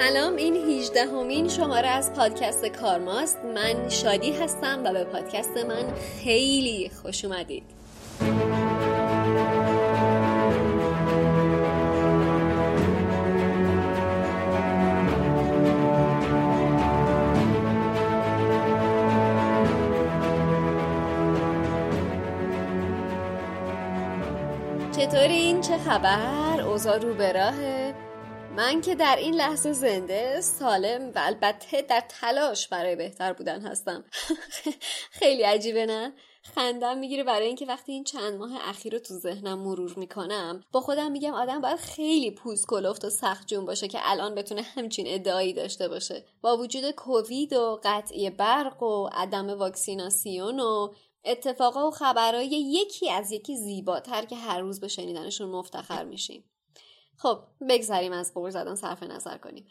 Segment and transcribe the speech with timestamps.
[0.00, 3.38] سلام این 18 همین شماره از پادکست کارماست.
[3.54, 5.84] من شادی هستم و به پادکست من
[6.24, 7.62] خیلی خوش اومدید.
[24.92, 27.79] چطورین؟ چه خبر؟ اوضاع رو به راهه؟
[28.56, 34.04] من که در این لحظه زنده سالم و البته در تلاش برای بهتر بودن هستم.
[35.20, 39.58] خیلی عجیبه نه؟ خندم می‌گیره برای اینکه وقتی این چند ماه اخیر رو تو ذهنم
[39.58, 43.98] مرور می‌کنم با خودم میگم آدم باید خیلی پوست کلفت و سخت جون باشه که
[44.02, 46.24] الان بتونه همچین ادعایی داشته باشه.
[46.40, 50.88] با وجود کووید و قطعی برق و عدم واکسیناسیون و
[51.24, 56.49] اتفاقا و خبرهای یکی از یکی زیباتر که هر روز به شنیدنشون مفتخر میشیم.
[57.22, 59.66] خب بگذریم از قور زدن صرف نظر کنیم.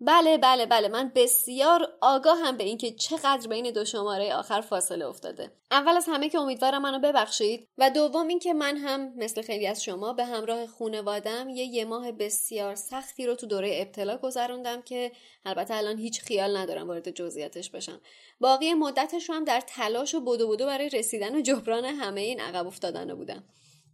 [0.00, 5.50] بله بله بله من بسیار آگاهم به اینکه چقدر بین دو شماره آخر فاصله افتاده.
[5.70, 9.84] اول از همه که امیدوارم منو ببخشید و دوم اینکه من هم مثل خیلی از
[9.84, 15.12] شما به همراه خونوادم یه یه ماه بسیار سختی رو تو دوره ابتلا گذروندم که
[15.44, 18.00] البته الان هیچ خیال ندارم وارد جزئیاتش بشم.
[18.40, 22.40] باقی مدتش رو هم در تلاش و بدو بدو برای رسیدن و جبران همه این
[22.40, 23.44] عقب افتادن بودم.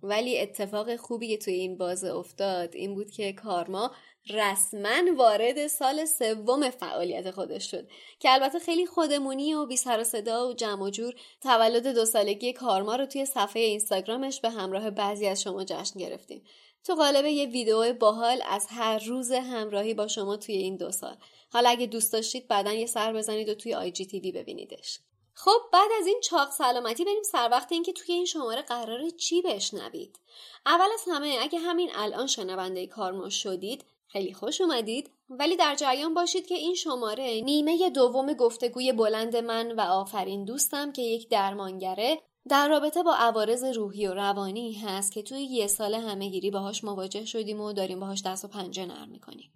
[0.03, 3.91] ولی اتفاق خوبی که توی این بازه افتاد این بود که کارما
[4.31, 7.89] رسما وارد سال سوم فعالیت خودش شد
[8.21, 12.05] که البته خیلی خودمونی و بی سر و صدا و جمع و جور تولد دو
[12.05, 16.43] سالگی کارما رو توی صفحه اینستاگرامش به همراه بعضی از شما جشن گرفتیم.
[16.85, 21.17] تو قالب یه ویدیو باحال از هر روز همراهی با شما توی این دو سال.
[21.53, 25.01] حالا اگه دوست داشتید بعدا یه سر بزنید و توی آی جی تی وی ببینیدش.
[25.39, 29.43] خب بعد از این چاق سلامتی بریم سر وقت اینکه توی این شماره قرار چی
[29.43, 30.19] بشنوید.
[30.67, 35.11] اول از همه اگه همین الان شنونده کارما شدید خیلی خوش اومدید.
[35.31, 40.93] ولی در جریان باشید که این شماره نیمه دوم گفتگوی بلند من و آفرین دوستم
[40.93, 45.95] که یک درمانگره در رابطه با عوارض روحی و روانی هست که توی یه سال
[45.95, 49.56] همهگیری باهاش مواجه شدیم و داریم باهاش دست و پنجه نرم می‌کنیم.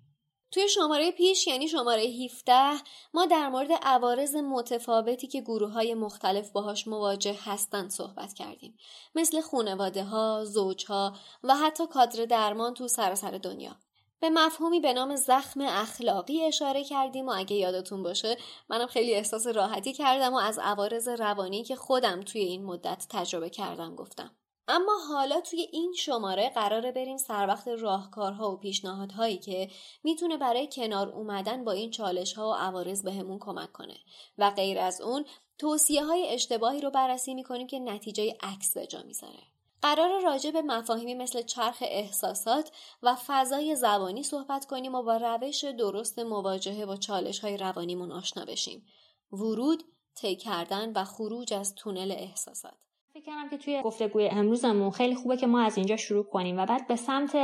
[0.50, 2.82] توی شماره پیش یعنی شماره 17
[3.14, 8.78] ما در مورد عوارض متفاوتی که گروه های مختلف باهاش مواجه هستند صحبت کردیم.
[9.14, 13.76] مثل خونواده ها، زوج ها و حتی کادر درمان تو سراسر دنیا.
[14.20, 18.36] به مفهومی به نام زخم اخلاقی اشاره کردیم و اگه یادتون باشه
[18.68, 23.50] منم خیلی احساس راحتی کردم و از عوارض روانی که خودم توی این مدت تجربه
[23.50, 24.30] کردم گفتم.
[24.70, 29.70] اما حالا توی این شماره قراره بریم سر وقت راهکارها و پیشنهادهایی که
[30.04, 33.96] می‌تونه برای کنار اومدن با این چالش ها و عوارض بهمون کمک کنه
[34.38, 35.24] و غیر از اون
[35.58, 39.38] توصیه های اشتباهی رو بررسی می‌کنیم که نتیجه عکس به جا می‌ذاره
[39.82, 42.70] قرار راجع به مفاهیمی مثل چرخ احساسات
[43.02, 48.44] و فضای زبانی صحبت کنیم و با روش درست مواجهه با چالش های روانیمون آشنا
[48.44, 48.86] بشیم.
[49.32, 52.89] ورود، طی کردن و خروج از تونل احساسات.
[53.14, 56.66] فکر کردم که توی گفتگوی امروزمون خیلی خوبه که ما از اینجا شروع کنیم و
[56.66, 57.36] بعد به سمت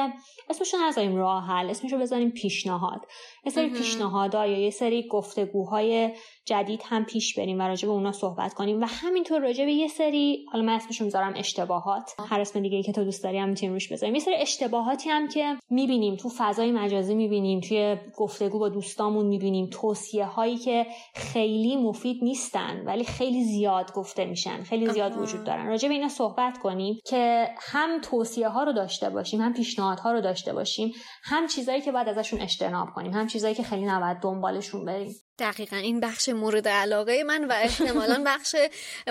[0.50, 3.00] اسمش رو نذاریم راه حل اسمش رو بذاریم پیشنهاد.
[3.44, 6.14] یه سری پیشنهادها یا یه سری گفتگوهای
[6.46, 8.80] جدید هم پیش بریم و راجع به اونا صحبت کنیم.
[8.80, 12.10] و همینطور راجع به یه سری حالا من اسمش می‌ذارم اشتباهات.
[12.28, 14.14] هر اسم دیگه ای که تو دوست داری هم می‌تونیم روش بذاریم.
[14.14, 19.68] یه سری اشتباهاتی هم که می‌بینیم تو فضای مجازی می‌بینیم توی گفتگو با دوستامون می‌بینیم.
[19.72, 25.66] توصیه هایی که خیلی مفید نیستن ولی خیلی زیاد گفته میشن خیلی زیاد وجود دارن.
[25.66, 30.20] راجع به اینا صحبت کنیم که هم توصیه ها رو داشته باشیم هم پیشنهادها رو
[30.20, 30.92] داشته باشیم
[31.22, 35.14] هم چیزایی که بعد ازشون اجتناب کنیم هم چیزایی که خیلی نباید دنبالشون بریم.
[35.38, 38.56] دقیقا این بخش مورد علاقه من و احتمالا بخش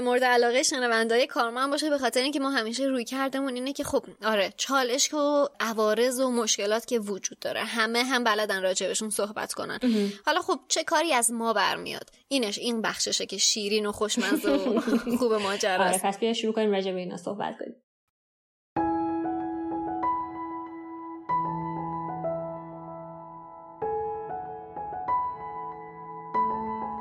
[0.02, 4.04] مورد علاقه شنوندای کارمند باشه به خاطر اینکه ما همیشه روی کردمون اینه که خب
[4.24, 9.80] آره چالش و عوارض و مشکلات که وجود داره همه هم بلدن راجبشون صحبت کنن.
[10.26, 14.80] حالا خب چه کاری از ما برمیاد؟ اینش این بخششه که شیرین و خوشمزه و
[15.20, 16.04] خوب ماجراست.
[16.04, 17.76] آره پس بیا شروع کنیم راجع به اینا صحبت کنیم.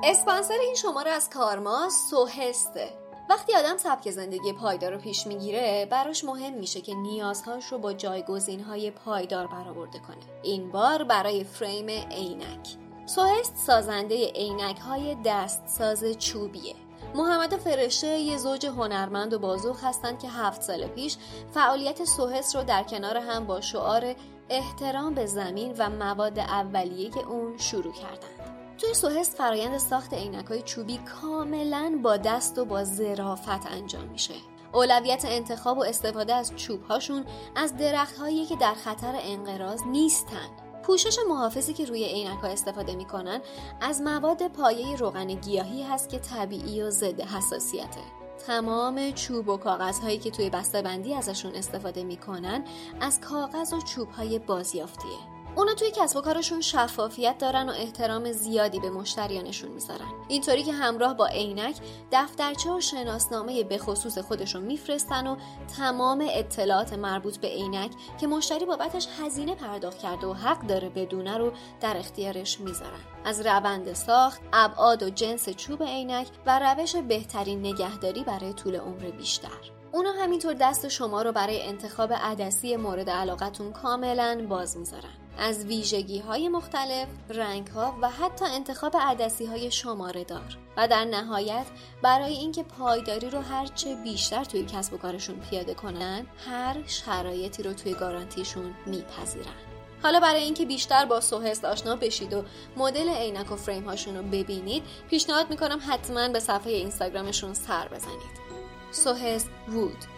[0.06, 2.89] اسپانسر این شماره از کارما سوهسته.
[3.31, 7.93] وقتی آدم سبک زندگی پایدار رو پیش می‌گیره براش مهم میشه که نیازهاش رو با
[7.93, 10.43] جایگزین های پایدار برآورده کنه.
[10.43, 12.77] این بار برای فریم عینک.
[13.06, 16.75] سوهست سازنده عینک های دست ساز چوبیه.
[17.15, 21.17] محمد و فرشته یه زوج هنرمند و بازوق هستند که هفت سال پیش
[21.55, 24.15] فعالیت سوهست رو در کنار هم با شعار
[24.49, 28.44] احترام به زمین و مواد اولیه اون شروع کردند.
[28.79, 30.12] توی سوهست فرایند ساخت
[30.49, 34.35] های چوبی کاملا با دست و با ظرافت انجام میشه.
[34.73, 37.25] اولویت انتخاب و استفاده از چوب هاشون
[37.56, 40.49] از درخت هایی که در خطر انقراض نیستن.
[40.82, 43.41] پوشش محافظی که روی عینک استفاده می‌کنن
[43.81, 48.00] از مواد پایه روغن گیاهی هست که طبیعی و ضد حساسیته
[48.47, 52.65] تمام چوب و کاغذ هایی که توی بسته بندی ازشون استفاده می‌کنن
[53.00, 58.33] از کاغذ و چوب های بازیافتیه اونا توی کسب و کارشون شفافیت دارن و احترام
[58.33, 60.12] زیادی به مشتریانشون می‌ذارن.
[60.29, 61.77] اینطوری که همراه با عینک
[62.12, 65.37] دفترچه و شناسنامه به خصوص خودشون میفرستن و
[65.77, 67.91] تمام اطلاعات مربوط به عینک
[68.21, 73.01] که مشتری بابتش هزینه پرداخت کرده و حق داره بدونه رو در اختیارش می‌ذارن.
[73.25, 79.11] از روند ساخت ابعاد و جنس چوب عینک و روش بهترین نگهداری برای طول عمر
[79.11, 79.73] بیشتر.
[79.93, 85.24] اونا همینطور دست شما رو برای انتخاب عدسی مورد علاقتون کاملا باز می‌ذارن.
[85.39, 91.05] از ویژگی های مختلف، رنگ ها و حتی انتخاب عدسی های شماره دار و در
[91.05, 91.67] نهایت
[92.03, 97.73] برای اینکه پایداری رو هرچه بیشتر توی کسب و کارشون پیاده کنن هر شرایطی رو
[97.73, 99.55] توی گارانتیشون میپذیرن.
[100.03, 102.45] حالا برای اینکه بیشتر با سوهست آشنا بشید و
[102.77, 108.45] مدل عینک و فریم هاشون رو ببینید پیشنهاد می‌کنم حتما به صفحه اینستاگرامشون سر بزنید.
[108.91, 110.14] سوهست وود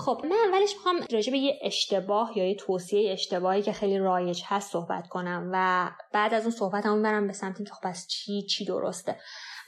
[0.00, 4.42] خب من اولش می‌خوام راجع به یه اشتباه یا یه توصیه اشتباهی که خیلی رایج
[4.46, 8.08] هست صحبت کنم و بعد از اون صحبت هم برم به سمت که خب از
[8.08, 9.16] چی چی درسته.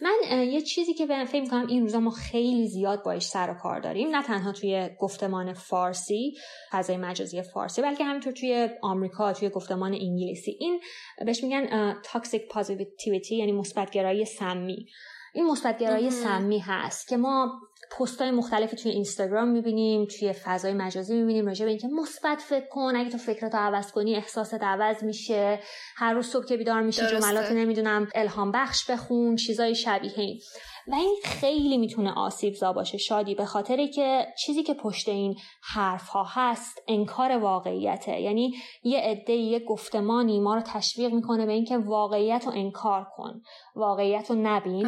[0.00, 3.54] من یه چیزی که به فکر می‌کنم این روزا ما خیلی زیاد باش سر و
[3.54, 6.34] کار داریم نه تنها توی گفتمان فارسی
[6.70, 10.56] فضای مجازی فارسی بلکه همینطور توی آمریکا توی گفتمان انگلیسی.
[10.60, 10.80] این
[11.26, 14.86] بهش میگن تاکسیک پازیتیویتی یعنی مثبتگرایی سمی.
[15.32, 17.60] این مثبتگرایی سمی هست که ما
[17.98, 22.68] پست های مختلفی توی اینستاگرام می‌بینیم توی فضای مجازی می‌بینیم راجع به اینکه مثبت فکر
[22.68, 25.60] کن اگه تو فکرتو عوض کنی احساست عوض میشه.
[25.96, 30.40] هر روز صبح که بیدار میشی جملات نمی‌دونم الهام بخش بخون چیزای شبیه این.
[30.88, 32.98] و این خیلی می‌تونه آسیب زا باشه.
[32.98, 35.36] شادی به خاطری که چیزی که پشت این
[35.74, 38.20] حرف ها هست انکار واقعیته.
[38.20, 43.42] یعنی یه عده یه گفتمانی ما رو تشویق می‌کنه به اینکه واقعیت رو انکار کن
[43.74, 44.86] واقعیت رو نبین.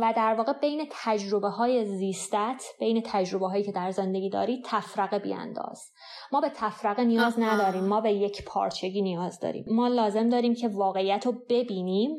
[0.00, 5.18] و در واقع بین تجربه های زیستت بین تجربه هایی که در زندگی داری تفرقه
[5.18, 5.92] بیانداز.
[6.32, 7.84] ما به تفرقه نیاز نداریم.
[7.84, 9.64] ما به یک پارچگی نیاز داریم.
[9.68, 12.16] ما لازم داریم که واقعیت رو ببینیم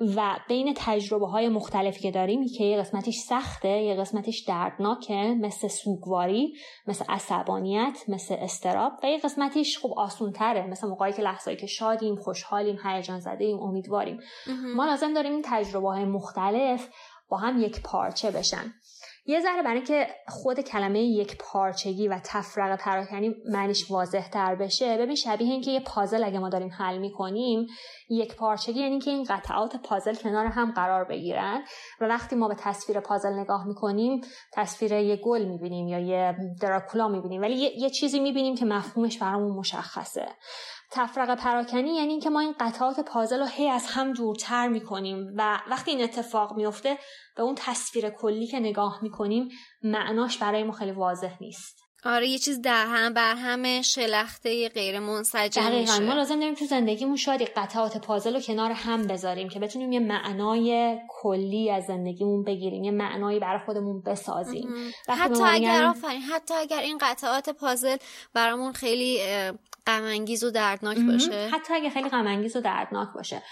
[0.00, 5.68] و بین تجربه های مختلفی که داریم که یه قسمتش سخته یه قسمتش دردناکه مثل
[5.68, 6.54] سوگواری
[6.86, 11.66] مثل عصبانیت مثل استراب و یه قسمتش خب آسون تره مثل موقعی که لحظایی که
[11.66, 14.20] شادیم خوشحالیم هیجان زده ایم امیدواریم
[14.76, 16.88] ما لازم داریم این تجربه های مختلف
[17.28, 18.74] با هم یک پارچه بشن.
[19.30, 24.98] یه ذره برای که خود کلمه یک پارچگی و تفرق پراکنی معنیش واضح تر بشه
[24.98, 27.66] ببین شبیه این که یه پازل اگه ما داریم حل می‌کنیم
[28.10, 31.62] یک پارچگی یعنی که این قطعات پازل کنار هم قرار بگیرن
[32.00, 34.20] و وقتی ما به تصویر پازل نگاه می‌کنیم
[34.52, 39.18] تصویر یه گل می‌بینیم یا یه دراکولا می‌بینیم ولی یه, یه چیزی می‌بینیم که مفهومش
[39.18, 40.26] برامون مشخصه.
[40.92, 45.60] تفرق پراکنی یعنی اینکه ما این قطعات پازل رو هی از هم دورتر می‌کنیم و
[45.70, 46.98] وقتی این اتفاق میفته
[47.36, 49.48] به اون تصویر کلی که نگاه می‌کنیم
[49.82, 51.89] معناش برای ما خیلی واضح نیست.
[52.04, 56.64] آره یه چیز در هم بر همه شلخته غیر منسجم دقیقا ما لازم داریم تو
[56.64, 62.44] زندگیمون شاید قطعات پازل رو کنار هم بذاریم که بتونیم یه معنای کلی از زندگیمون
[62.44, 64.68] بگیریم یه معنایی برای خودمون بسازیم.
[65.08, 67.96] حتی اگر آفرین حتی اگر این قطعات پازل
[68.34, 69.18] برامون خیلی
[69.86, 71.48] غم و دردناک باشه.
[71.52, 73.42] حتی اگه خیلی غم و دردناک باشه.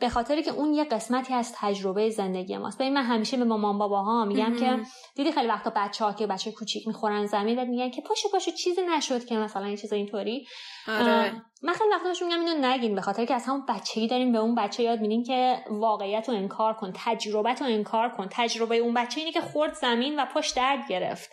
[0.00, 2.78] به خاطر که اون یه قسمتی از تجربه زندگی ماست.
[2.78, 4.78] ببین من همیشه به مامان باباها میگم که
[5.14, 8.50] دیدی خیلی وقتا بچه ها که بچه کوچیک می‌خورن زمین و میگن که پاشو پاشو
[8.50, 10.46] چیزی نشد که مثلا این چیز اینطوری.
[10.88, 11.32] آره.
[11.62, 14.38] من خیلی وقتا بهشون میگم اینو نگین به خاطر که از همون بچگی داریم به
[14.38, 18.28] اون بچه یاد میدیم که واقعیت رو انکار کن تجربت رو انکار کن.
[18.30, 21.30] تجربه اون بچه اینه که خورد زمین و پاش درد گرفت.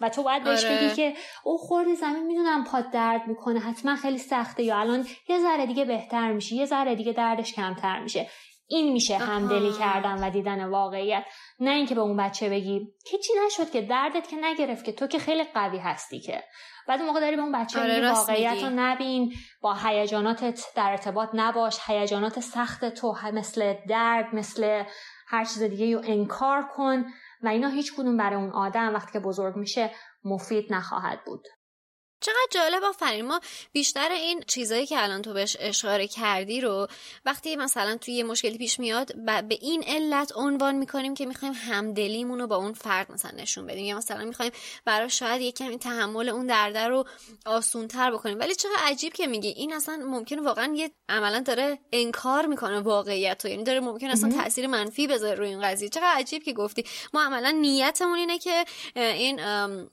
[0.00, 0.76] و تو باید بهش آره.
[0.76, 5.38] بگی که او خورد زمین می‌دونم پاد درد می‌کنه حتما خیلی سخته یا الان یه
[5.38, 8.30] ذره دیگه بهتر میشه یه ذره دیگه دردش کمتر میشه.
[8.68, 11.24] این میشه همدلی کردن و دیدن واقعیت.
[11.60, 15.06] نه اینکه به اون بچه بگی که چی نشد که دردت که نگرفت که تو
[15.06, 16.44] که خیلی قوی هستی که.
[16.88, 21.28] بعد اون موقع داری به اون بچه آره واقعیت رو نبین با هیجاناتت در ارتباط
[21.34, 24.84] نباش هیجانات سخت تو مثل درد مثل
[25.28, 27.04] هر چیز دیگه رو انکار کن.
[27.46, 29.90] و اینا هیچ کدوم برای اون آدم وقتی که بزرگ میشه
[30.24, 31.48] مفید نخواهد بود.
[32.26, 33.26] چقدر جالب آفرین.
[33.26, 33.40] ما
[33.72, 36.88] بیشتر این چیزایی که الان تو بهش اشاره کردی رو
[37.24, 42.40] وقتی مثلا توی یه مشکلی پیش میاد به این علت عنوان می‌کنیم که می‌خوایم همدلیمون
[42.40, 43.84] رو با اون فرد مثلا نشون بدیم.
[43.84, 44.52] یا مثلا می‌خوایم
[44.84, 47.04] برای شاید یه کمی تحمل اون درده رو
[47.44, 48.38] آسونتر بکنیم.
[48.38, 49.48] ولی چقدر عجیب که میگی.
[49.48, 53.50] این اصلا ممکن واقعا یه عملا داره انکار می‌کنه واقعیت رو.
[53.50, 55.88] یعنی داره ممکن اصلا تاثیر منفی بذاره روی این قضیه.
[55.88, 56.84] چقدر عجیب که گفتی.
[57.12, 58.64] ما عملا نیتمون اینه که
[58.96, 59.40] این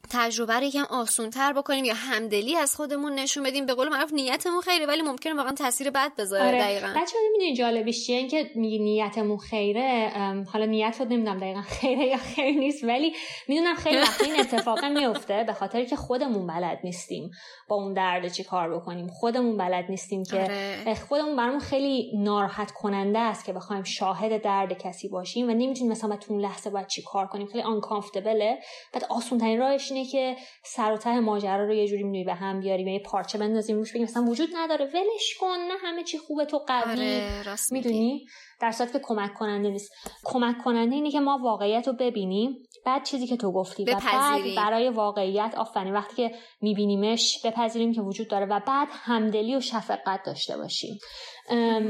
[0.10, 1.94] تجربه رو یکم آسونتر بکنیم یا
[2.24, 3.66] همدلی از خودمون نشون بدیم.
[3.66, 6.48] به قول معروف نیتمون خیره ولی ممکنه واقعا تاثیر بد بذاره.
[6.48, 6.60] آره.
[6.60, 6.88] دقیقاً.
[6.88, 10.12] بچه‌ها می‌دونی جالبش چیه؟ اینکه میگی نیتمون خیره
[10.54, 13.14] حالا نیت رو نمی‌دونم دقیقا خیره یا خیر نیست ولی
[13.48, 17.32] می‌دونم خیلی وقتا این اتفاق میفته به خاطر که خودمون بلد نیستیم
[17.68, 19.08] با اون درد چی کار بکنیم.
[19.08, 20.96] خودمون بلد نیستیم که آره.
[21.10, 26.16] خودمون برامون خیلی ناراحت کننده است که بخوایم شاهد درد کسی باشیم و نمی‌تونیم مثلا
[26.16, 27.48] تو اون لحظه باید چی کار کنیم.
[27.48, 28.60] خیلی آنکامفتبله
[28.94, 32.34] بعد آسون ترین راهش اینه که سر و ته ماجرا رو یه جوری می‌دونی به
[32.34, 36.18] هم بیاریم یه پارچه بندازیم روش بگیم مثلا وجود نداره ولش کن نه همه چی
[36.18, 36.92] خوبه تو قوی.
[36.92, 38.26] آره، می‌دونی؟
[38.62, 39.92] در صورتی که کمک کننده نیست.
[40.24, 44.42] کمک کننده اینه که ما واقعیت رو ببینیم بعد چیزی که تو گفتی و بعد
[44.58, 45.94] برای واقعیت آفرین.
[45.94, 51.00] وقتی که میبینیمش بپذیریم که وجود داره و بعد همدلی و شفقت داشته باشیم.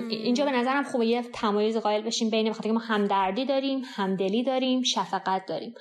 [0.10, 4.44] اینجا به نظرم خوبه یه تمایز قائل بشیم بین بخاطر که ما همدردی داریم همدلی
[4.44, 5.74] داریم شفقت داریم.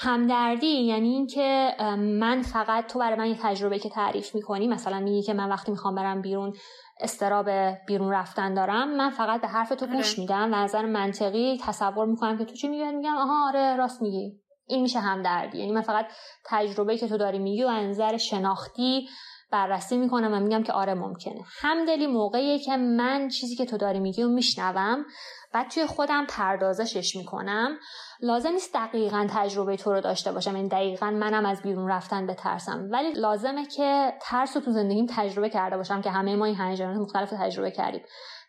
[0.00, 5.22] همدردی یعنی اینکه من فقط تو برای من یه تجربه که تعریف می‌کنی مثلا میگی
[5.22, 6.52] که من وقتی می‌خوام برم بیرون
[7.00, 7.50] استراب
[7.86, 10.20] بیرون رفتن دارم من فقط به حرف تو گوش آره.
[10.20, 14.40] میدم و نظر منطقی تصور می‌کنم که تو چی میگی؟ میگم آها آره راست میگی.
[14.68, 15.58] این میشه همدردی.
[15.58, 16.06] یعنی من فقط
[16.46, 19.08] تجربه که تو داری میگی و نظر شناختی
[19.52, 21.40] بررسی می‌کنم و میگم که آره ممکنه.
[21.60, 25.04] همدلی موقعیه که من چیزی که تو داری میگی و میشنوم
[25.52, 27.78] بعد توی خودم پردازشش می‌کنم.
[28.20, 32.26] لازم نیست دقیقا تجربه تو رو داشته باشم این یعنی دقیقا منم از بیرون رفتن
[32.26, 32.88] بترسم.
[32.92, 36.96] ولی لازمه که ترس رو تو زندگیم تجربه کرده باشم که همه ما این هنجرات
[36.96, 38.02] مختلف تجربه کردیم.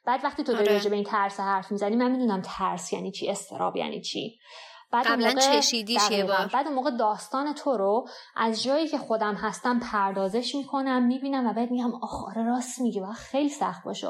[0.05, 0.89] بعد وقتی تو داری آره.
[0.89, 4.39] به این ترس حرف می‌زنی من می‌دونم ترس یعنی چی استراب یعنی چی.
[4.91, 9.35] بعد قبلا چشیدیش یه بار؟ بعد اون موقع داستان تو رو از جایی که خودم
[9.35, 14.07] هستم پردازش می‌کنم می‌بینم و بعد میگم آخ آره راست میگی و خیلی سخت باشه.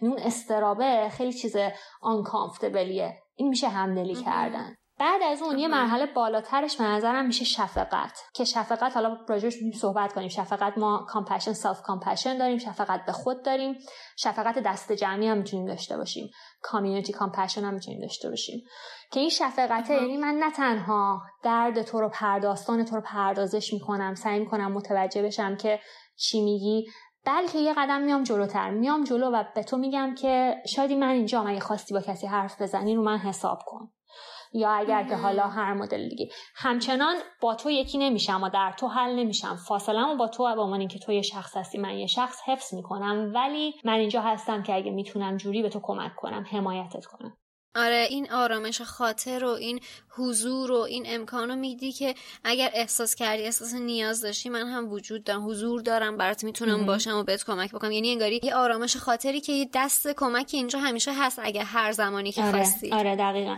[0.00, 1.56] اون اضطرابه خیلی چیز
[2.00, 4.74] uncomfortable یه این میشه همدلی کردن.
[4.98, 8.20] بعد از اون یه مرحله بالاترش به نظرم میشه شفقت.
[8.34, 10.28] که شفقت حالا راجبش صحبت کنیم.
[10.28, 12.58] شفقت ما compassion self compassion داریم.
[12.58, 13.78] شفقت به خود داریم.
[14.16, 16.30] شفقت دست جمعی هم می‌تونیم داشته باشیم.
[16.62, 18.64] community compassion هم می‌تونیم داشته باشیم.
[19.12, 24.14] که این شفقت یعنی من نه تنها درد تو رو پرداستان تو رو پردازش می‌کنم
[24.14, 25.80] سعی می‌کنم متوجه بشم که
[26.16, 26.86] چی میگی
[27.26, 28.70] بلکه یه قدم میام جلوتر.
[28.70, 32.62] میام جلو و به تو میگم که شاید من اینجا اگه خواستی با کسی حرف
[32.62, 33.90] بزنی رو من حساب کن.
[34.52, 36.28] یا اگر که حالا هر مدل دیگه.
[36.56, 39.56] همچنان با تو یکی نمیشم اما در تو حل نمیشم.
[39.56, 43.32] فاصله با تو با من اینکه تو یه شخص هستی من یه شخص حفظ می‌کنم.
[43.34, 47.36] ولی من اینجا هستم که اگه می‌تونم جوری به تو کمک کنم حمایتت کنم.
[47.74, 49.80] آره این آرامش خاطر و این
[50.16, 52.14] حضور و این امکانو میدی که
[52.44, 57.16] اگر احساس کردی احساس نیاز داشتی من هم وجود دارم حضور دارم برات می‌تونم باشم
[57.16, 57.92] و بهت کمک بکنم.
[57.92, 62.32] یعنی انگاری یه آرامش خاطری که یه دست کمکی اینجا همیشه هست اگر هر زمانی
[62.32, 62.92] که آره، خواستی.
[62.92, 63.56] آره دقیقا.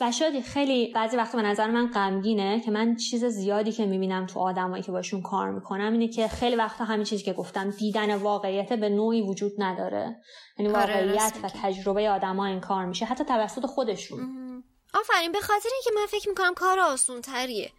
[0.00, 4.26] و شاید خیلی بعضی وقت به نظر من غمگینه که من چیز زیادی که می‌بینم
[4.26, 8.14] تو آدمایی که باشون کار می‌کنم اینه که خیلی وقتا همین چیزی که گفتم دیدن
[8.14, 10.16] واقعیت به نوعی وجود نداره.
[10.58, 14.49] یعنی آره، واقعیت و تجربه آدما این کار میشه حتی توسط خودشون.
[14.94, 17.72] آفرین به خاطر اینکه من فکر می‌کنم کار آسون تریه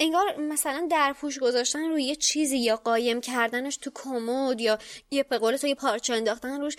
[0.00, 4.78] انگار مثلا در پوش گذاشتن روی یه چیزی یا قایم کردنش تو کمد یا
[5.10, 6.76] یه به تو یه پارچه انداختن روش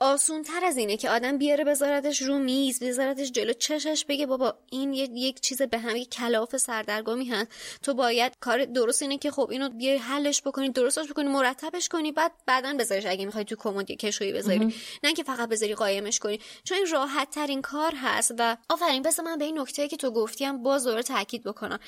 [0.00, 4.54] آسون تر از اینه که آدم بیاره بذارتش رو میز بذارتش جلو چشش بگه بابا
[4.70, 7.48] این یک چیز به هم یک کلاف سردرگمی هست.
[7.82, 12.12] تو باید کار درست اینه که خب اینو بیای حلش بکنی درستش بکنی مرتبش کنی
[12.12, 13.06] بعد بعدا بذاریش.
[13.06, 14.74] اگه می‌خوای تو کمد کشویی بذاری
[15.04, 16.40] نه که فقط بذاری قایمش کنی.
[16.64, 20.10] چون این راحت ترین کار هست و آفرین بس من به این نکته که تو
[20.10, 21.78] گفتیم باز دوباره تاکید بکنم.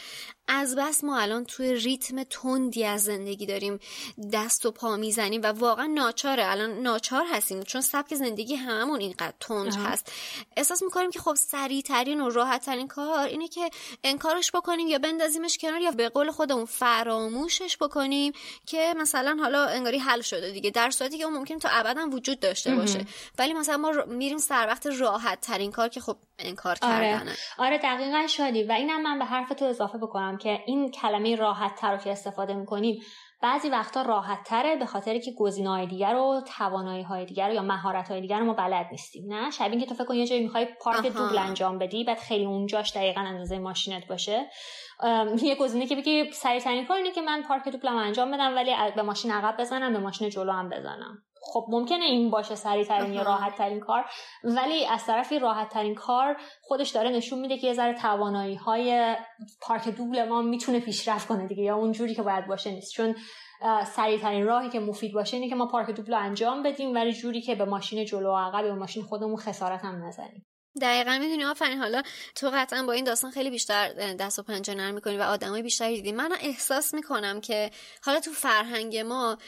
[0.49, 3.79] از بس ما الان توی ریتم تندی از زندگی داریم
[4.33, 6.51] دست و پا می‌زنیم و واقعا ناچاره.
[6.51, 10.13] الان ناچار هستیم چون سبک زندگی هممون اینقدر تند هست.
[10.57, 13.71] احساس می‌کنیم که خب سریع ترین و راحت ترین کار اینه که
[14.05, 18.33] انکارش بکنیم یا بندازیمش کنار یا به قول خودمون فراموشش بکنیم
[18.67, 22.41] که مثلا حالا انگاری حل شده دیگه در صورتی که اون ممکن تا ابدا وجود
[22.41, 23.07] داشته باشه.
[23.39, 27.13] ولی مثلا ما میریم سر وقت راحت ترین کار که خب انکار آره.
[27.13, 27.37] کردنه.
[27.59, 28.63] آره دقیقا شادی.
[28.63, 32.11] و اینم من به حرف تو اضافه بکنم که این کلمه راحت تر رو که
[32.11, 33.03] استفاده می‌کنیم
[33.43, 38.11] بعضی وقتا راحت تره به خاطر که گزینه‌های دیگر و توانایی های دیگر یا مهارت
[38.11, 40.69] های دیگر رو ما بلد نیستیم نه؟ شبیه که تو فکر کن یه جایی می‌خوای
[40.81, 44.51] پارک دوبل انجام بدی بعد خیلی اونجاش دقیقا اندازه ماشینت باشه.
[45.43, 48.75] یه گزینه که بگی سریع ترین کار اینه که من پارک دوبلم انجام بدم ولی
[48.97, 51.23] به ماشین عقب بزنم به ماشین جلو هم بزنم.
[51.43, 54.05] خب ممکنه این باشه سریع ترین یا راحت ترین کار
[54.45, 59.17] ولی از طرفی راحت ترین کار خودش داره نشون میده که یه ذره توانایی های
[59.61, 62.93] پارک دوبل ما می‌تونه پیشرفت کنه دیگه یا اونجوری که باید باشه نیست.
[62.93, 63.17] چون
[63.97, 67.41] سریع ترین راهی که مفید باشه اینه که ما پارک دوبل انجام بدیم ولی جوری
[67.41, 70.47] که به ماشین جلو و عقب به ماشین خودمون خسارت هم نزنیم.
[70.83, 72.03] دقیقا می‌دونی آفرین حالا
[72.35, 75.97] تو قطعا با این داستان خیلی بیشتر دست و پنجه نرم می‌کنی و آدمای بیشتری
[75.97, 76.13] دیدی.
[76.13, 77.71] من احساس می‌کنم که
[78.05, 79.39] حالا تو فرهنگ ما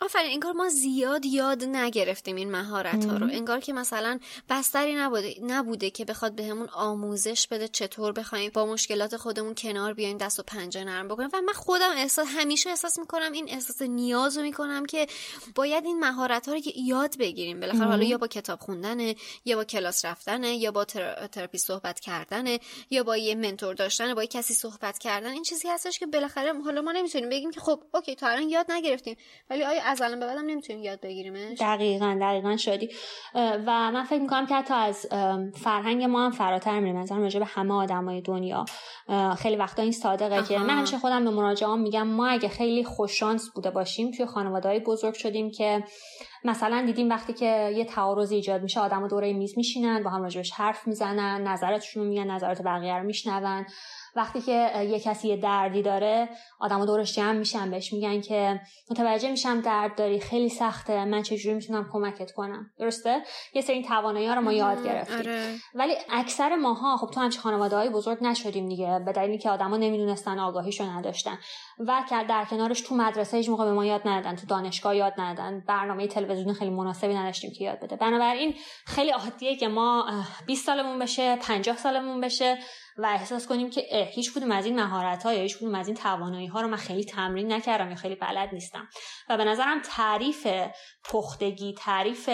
[0.00, 5.34] آفرین انگار ما زیاد یاد نگرفتیم این مهارت ها رو انگار که مثلا بستری نبوده
[5.42, 10.40] نبوده که بخواد بهمون به آموزش بده چطور بخوایم با مشکلات خودمون کنار بیایم دست
[10.40, 11.28] و پنجه نرم بکنیم.
[11.32, 15.06] و من خودم احساس همیشه احساس می‌کنم این احساس نیاز رو می‌کنم که
[15.54, 17.60] باید این مهارت ها رو یاد بگیریم.
[17.60, 20.84] بالاخره حالا یا با کتاب خوندنه یا با کلاس رفتنه یا با
[21.32, 25.30] تراپی صحبت کردنه یا با یه منتور داشتن با یه کسی صحبت کردن.
[25.30, 28.72] این چیزی هستش که بالاخره حالا ما نمی‌تونیم بگیم که خب اوکی تا الان یاد
[28.72, 29.16] نگرفتیم.
[29.50, 32.90] ولی آیا از الان به بعدم نمی‌تونیم یاد بگیریمش؟ دقیقا دقیقا شدی
[33.34, 35.06] و من فکر می‌کنم که حتی از
[35.54, 38.64] فرهنگ ما هم فراتر میره مثلا راجع به همه آدمای دنیا.
[39.38, 43.50] خیلی وقتا این صادقه که من همیشه خودم به مراجعان میگم ما اگه خیلی خوششانس
[43.54, 45.84] بوده باشیم توی خانواده بزرگ شدیم که
[46.44, 50.50] مثلا دیدیم وقتی که یه تعارض ایجاد میشه آدم دوره میز میشینن با هم راجبش
[50.50, 53.66] حرف می‌زنن نظراتشون میگن نظرات بقیه رو میشنون.
[54.16, 56.28] وقتی که یه کسی یه دردی داره
[56.60, 58.60] آدم دورش جمع میشن بهش میگن که
[58.90, 63.22] متوجه میشم درد داری خیلی سخته من چجوری می‌تونم کمکت کنم؟ درسته؟
[63.54, 65.18] یه سری توانایی ها رو ما یاد گرفتیم.
[65.18, 65.54] آره.
[65.74, 69.76] ولی اکثر ماها خب تو همچه خانواده های بزرگ نشدیم دیگه به دلیلی که آدما
[69.76, 71.38] نمی‌دونستن آگاهیشو نداشتن.
[71.78, 75.64] و در کنارش تو مدرسه هیچ موقع به ما یاد ندادن تو دانشگاه یاد ندادن.
[75.66, 77.96] برنامه تلویزیونی خیلی مناسبی نداشتیم که یاد بده.
[77.96, 78.54] بنابراین
[78.86, 80.06] خیلی عادیه که ما
[80.46, 82.58] 20 سالمون بشه 50 سالمون بشه.
[82.98, 85.96] و احساس کنیم که هیچ کدوم از این مهارت ها یا هیچ کدوم از این
[85.96, 88.88] توانایی ها رو من خیلی تمرین نکردم یا خیلی بلد نیستم.
[89.28, 90.46] و به نظرم تعریف
[91.04, 92.30] پختگی تعریف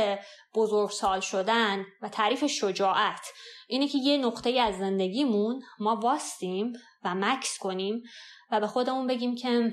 [0.54, 3.26] بزرگسال شدن و تعریف شجاعت
[3.68, 6.72] اینه که یه نقطه از زندگیمون ما واستیم
[7.04, 8.02] و مکس کنیم
[8.50, 9.72] و به خودمون بگیم که هم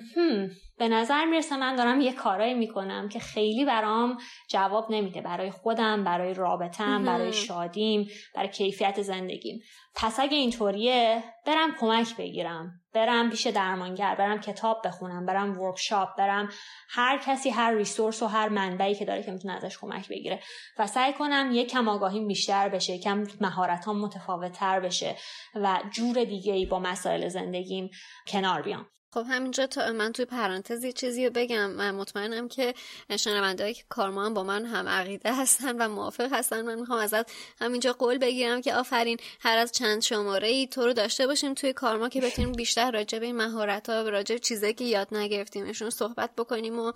[0.77, 4.17] به نظر می‌رسه من دارم یه کارایی می‌کنم که خیلی برام
[4.49, 5.21] جواب نمیده.
[5.21, 9.61] برای خودم برای رابطم برای شادیم برای کیفیت زندگیم.
[9.95, 12.71] پس اگه اینطوریه برم کمک بگیرم.
[12.93, 16.49] برم پیش درمانگر برم کتاب بخونم برم ورکشاپ برم
[16.89, 20.39] هر کسی هر ریسورس و هر منبعی که داره که می‌تونه ازش کمک بگیره.
[20.79, 25.15] و سعی کنم یک کم آگاهیم بیشتر بشه کم مهارت متفاوت تر بشه
[25.55, 27.89] و جور دیگه ای با مسائل زندگیم
[28.27, 28.85] کنار بیام.
[29.13, 31.71] خب همینجا تا من توی پرانتز یه چیزی رو بگم.
[31.71, 32.73] من مطمئنم که
[33.19, 36.61] شنوندهایی که کارما هم با من هم عقیده هستن و موافق هستن.
[36.61, 37.31] من می‌خوام ازت
[37.61, 41.73] همینجا قول بگیرم که آفرین هر از چند شماره ای تو رو داشته باشیم توی
[41.73, 45.89] کارما که بتونیم بیشتر راجع به این مهارت ها راجع به چیزایی که یاد نگرفتیمشون
[45.89, 46.91] صحبت بکنیم و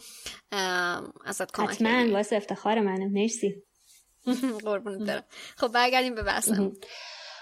[1.25, 3.63] ازت کمک حتما واسه افتخار منه مرسی.
[4.65, 5.23] قربونت دارم
[5.57, 6.71] خب برگردیم به بحثم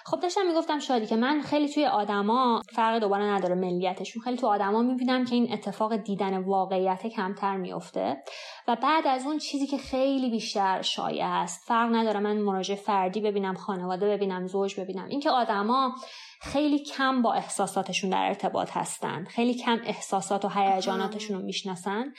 [0.05, 4.23] خب داشتم می‌گفتم شادی که من خیلی توی آدما فرق دوباره نداره ملیتشون.
[4.23, 8.23] خیلی تو آدما می‌بینم که این اتفاق دیدن واقعیت کمتر میفته
[8.67, 13.21] و بعد از اون چیزی که خیلی بیشتر شایع است فرق نداره من مراجع فردی
[13.21, 15.07] ببینم خانواده ببینم زوج ببینم.
[15.07, 15.95] اینکه آدما
[16.41, 19.25] خیلی کم با احساساتشون در ارتباط هستن.
[19.25, 22.13] خیلی کم احساسات و هیجاناتشون رو می‌شناسن.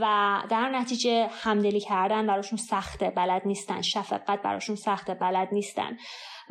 [0.00, 3.82] و در نتیجه همدلی کردن براشون سخته بلد نیستن.
[3.82, 5.96] شفقت براشون سخته بلد نیستن.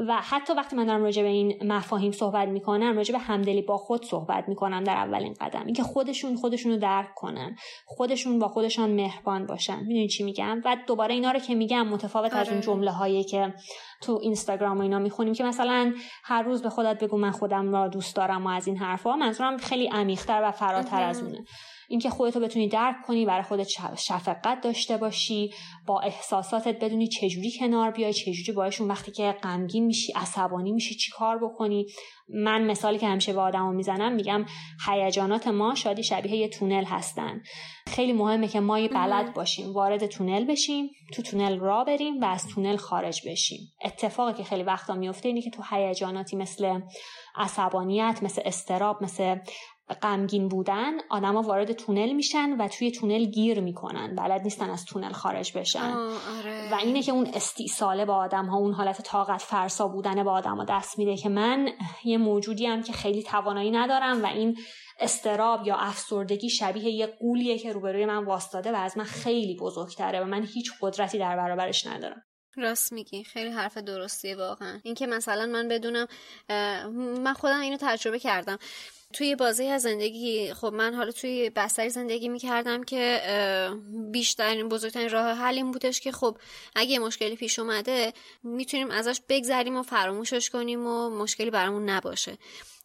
[0.07, 3.77] و حتی وقتی من دارم راجع به این مفاهیم صحبت می‌کنم راجع به همدلی با
[3.77, 5.65] خود صحبت می‌کنم در اولین قدم.
[5.65, 9.79] اینکه خودشون خودشون رو درک کنن خودشون با خودشان مهربان باشن.
[9.79, 12.65] می‌دونی چی میگم؟ و دوباره اینا رو که میگم متفاوت از اون آره.
[12.65, 13.53] جمله هایی که
[14.01, 17.87] تو اینستاگرام و اینا می‌خونیم که مثلا هر روز به خودت بگو من خودم را
[17.87, 21.43] دوست دارم و از این حرفها منظورم خیلی عمیقتر و فراتر از اونه.
[21.89, 25.53] اینکه خودتو بتونی درک کنی برای خودت شفقت داشته باشی
[25.87, 31.11] با احساساتت بدونی چجوری کنار بیای چجوری باشون وقتی که غمگین میشی عصبانی میشی چی
[31.11, 31.85] کار بکنی.
[32.29, 34.45] من مثالی که همیشه به آدمو می‌زنم میگم
[34.87, 37.41] هیجانات ما شادی شبیه یه تونل هستن.
[37.87, 42.47] خیلی مهمه که ما بلد باشیم وارد تونل بشیم تو تونل را بریم و از
[42.47, 43.59] تونل خارج بشیم.
[43.85, 46.79] اتفاقی که خیلی وقتا میفته اینه که تو هیجاناتی مثل
[47.35, 49.35] عصبانیت مثل استراب مثل
[49.93, 54.15] غمگین بودن آدما وارد تونل میشن و توی تونل گیر می‌کنن.
[54.15, 55.93] بلد نیستن از تونل خارج بشن.
[56.39, 56.69] آره.
[56.71, 60.57] و اینه که اون استیصاله با آدم ها اون حالت طاقت فرسا بودن با آدم
[60.57, 61.69] ها دست میده که من
[62.03, 64.57] یه موجودی هم که خیلی توانایی ندارم و این
[64.99, 70.21] استراب یا افسردگی شبیه یه قولیه که روبروی من واستاده و از من خیلی بزرگتره
[70.21, 72.21] و من هیچ قدرتی در برابرش ندارم.
[72.55, 73.23] راست میگی.
[73.23, 74.79] خیلی حرف درستیه واقعا.
[74.83, 76.07] اینکه مثلا من بدونم
[77.23, 78.59] من خودم اینو تجربه کردم.
[79.13, 83.21] توی بازی از زندگی خب من حالا توی بستری زندگی می‌کردم که
[84.11, 86.37] بیشترین بزرگترین راه حل این بودش که خب
[86.75, 92.37] اگه مشکلی پیش اومده می‌تونیم ازش بگذریم و فراموشش کنیم و مشکلی برامون نباشه.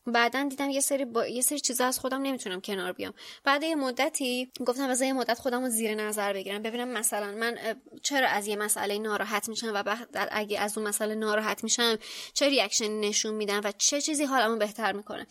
[0.07, 1.27] بعدا دیدم یه سری با...
[1.27, 3.15] یه سری چیزا از خودم نمی‌تونم کنار بیام.
[3.45, 6.63] بعد یه مدتی گفتم از یه مدت خودم رو زیر نظر بگیرم.
[6.63, 7.59] ببینم مثلا من
[8.03, 11.99] چرا از یه مسئله ناراحت میشم و بعد اگه از اون مسئله ناراحت میشم
[12.35, 15.27] چه ریاکشن نشون میدم و چه چیزی حالمو بهتر می‌کنه؟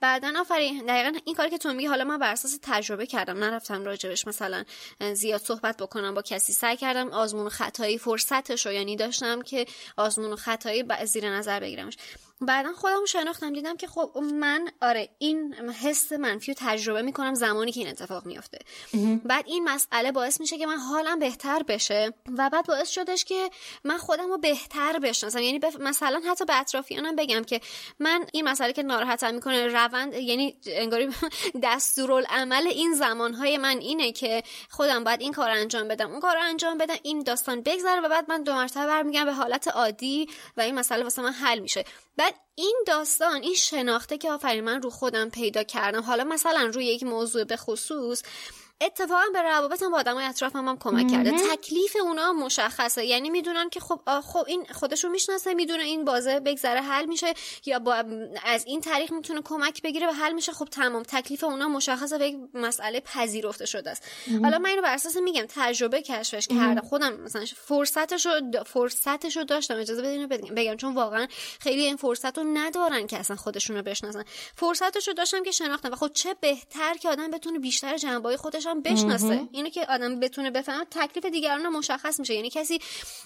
[0.00, 0.86] بعدا آفرین.
[0.86, 3.38] دقیقا این کاری که تو میگی حالا من بر اساس تجربه کردم.
[3.38, 4.64] نرفتم راجبش مثلا
[5.14, 10.36] زیاد صحبت بکنم با کسی سعی کردم آزمون خطایی فرصتش رو یعنی داشتم که آزمون
[10.36, 11.96] خطایی زیر نظر بگیرمش.
[12.40, 17.72] بعدا خودم شناختم دیدم که خب من آره این حس منفی رو تجربه می‌کنم زمانی
[17.72, 18.58] که این اتفاق میافته.
[19.24, 23.50] بعد این مسئله باعث میشه که من حالم بهتر بشه و بعد باعث شدش که
[23.84, 25.38] من خودم رو بهتر بشناسم.
[25.38, 25.76] یعنی بف...
[25.80, 27.60] مثلا حتی به اطرافیانم بگم که
[27.98, 31.08] من این مسئله که ناراحتم می‌کنه روند یعنی انگاری
[31.62, 36.78] دستورالعمل این زمانهای من اینه که خودم باید این کار انجام بدم اون کار انجام
[36.78, 40.74] بدم این داستان بگذره و بعد من دو مرتبه برمیگم به حالت عادی و این
[40.74, 41.84] مسئله واسه من حل میشه.
[42.26, 46.84] بعد این داستان این شناخته که آفرین من رو خودم پیدا کردم حالا مثلا روی
[46.84, 48.22] یک موضوع به خصوص
[48.80, 51.30] اتفاقا به روابطم با آدمای اطرافم هم کمک کرده.
[51.30, 53.06] تکلیف اونا مشخصه.
[53.06, 57.34] یعنی می‌دونن که خب خب این خودشون می‌شناسه می‌دونه این بازه بگذره حل میشه.
[57.66, 58.04] یا با
[58.44, 60.52] از این طریق می‌تونه کمک بگیره و حل میشه.
[60.52, 64.02] خب تمام تکلیف اونا مشخصه به یک مسئله پذیرفته شده است.
[64.42, 66.80] حالا من اینو بر اساس میگم تجربه کشفش کردم.
[66.80, 68.30] خودم مثلا فرصتشو
[68.66, 69.76] فرصتشو داشتم.
[69.76, 70.76] اجازه بدین بگم.
[70.76, 71.26] چون واقعا
[71.60, 74.24] خیلی این فرصت رو ندارن که اصلا خودشونو بشناسن.
[74.56, 75.92] فرصتشو داشتم که شناختم.
[75.92, 79.48] و خب چه بهتر که آدم بتونه بیشتر جنبه خودش هم بشناسه.
[79.52, 82.34] اینو که آدم بتونه بفهمه تکلیف دیگران مشخص میشه.
[82.34, 82.78] یعنی کسی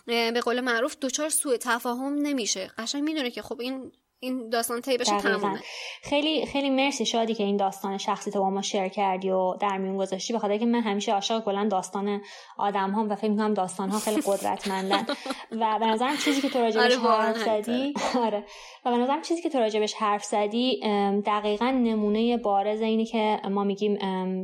[0.06, 2.70] به قول معروف دوچار سوء تفاهم نمیشه.
[2.78, 5.60] قشنگ می‌دونه که خب این این داستان طی بشه تمومه.
[6.02, 9.78] خیلی خیلی مرسی شادی که این داستان شخصی تو با ما شیر کردی و در
[9.78, 10.32] میون گذاشتی.
[10.32, 12.20] بخاطر که من همیشه عاشق کلا داستان
[12.58, 15.06] آدم هم و فکر می‌کنم داستان ها خیلی قدرتمندن.
[15.50, 18.44] و به نظرم چیزی که تو راجبش آره حرف زدی آره.
[18.84, 20.80] و به نظرم چیزی که تو راجبش حرف زدی
[21.26, 23.98] دقیقا نمونه بارز اینه که ما میگیم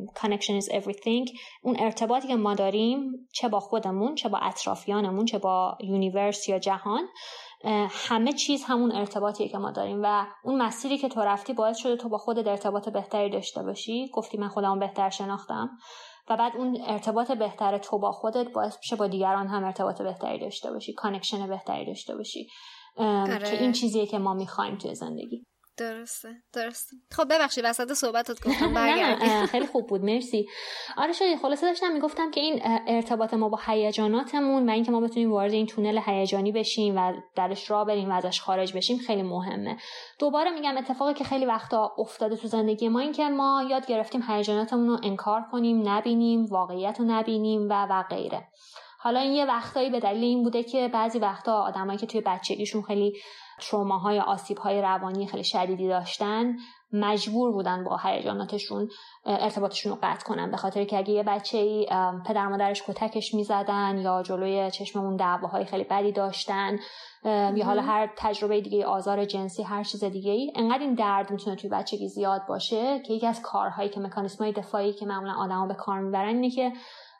[0.07, 1.39] connection is everything.
[1.62, 6.59] اون ارتباطی که ما داریم چه با خودمون چه با اطرافیانمون چه با universe یا
[6.59, 7.09] جهان.
[7.90, 11.97] همه چیز همون ارتباطیه که ما داریم و اون مسیری که تو رفتی باعث شده
[11.97, 14.11] تو با خودت ارتباط بهتری داشته باشی.
[14.14, 15.71] گفتی من خودم بهتر شناختم.
[16.31, 20.38] و بعد اون ارتباط بهتر تو با خودت باعث میشه با دیگران هم ارتباط بهتری
[20.38, 22.49] داشته باشی connection بهتری داشته باشی.
[22.97, 23.38] آره.
[23.38, 25.47] که این چیزیه که ما می‌خوایم توی زندگی.
[25.77, 26.97] درسته درسته.
[27.12, 30.47] خب ببخشید وسط صحبتت گفتم برگردی خیلی خوب بود مرسی.
[30.97, 35.33] آره شدی خلاصه داشتم می‌گفتم که این ارتباط ما با هیجاناتمون و اینکه ما بتونیم
[35.33, 39.77] وارد این تونل هیجانی بشیم و درش را بریم و ازش خارج بشیم خیلی مهمه.
[40.19, 44.25] دوباره میگم اتفاقی که خیلی وقتا افتاده تو زندگی ما این که ما یاد گرفتیم
[44.29, 48.49] هیجاناتمون رو انکار کنیم نبینیم واقعیت رو نبینیم و و غیره.
[48.99, 52.83] حالا این یه وقتایی به دلیل این بوده که بعضی وقتا آدمایی که توی بچگیشون
[52.83, 53.12] خیلی
[53.61, 54.23] تروماهای
[54.62, 56.57] های روانی خیلی شدیدی داشتن
[56.92, 58.88] مجبور بودن با هیجاناتشون
[59.25, 60.51] ارتباطشون رو قطع کنن.
[60.51, 61.87] به خاطر که اگه یه بچه ای
[62.27, 66.79] پدر مادرش کتکش می‌زدن یا جلوی چشممون دعواهای خیلی بدی داشتن
[67.25, 71.57] یا حالا هر تجربه دیگه آزار جنسی هر چیز دیگه ای انقدر این درد می‌تونه
[71.57, 75.66] توی بچگی زیاد باشه که یکی از کارهایی که مکانیسم های دفاعی که معمولا آدما
[75.66, 76.73] به کار می‌برن اینه که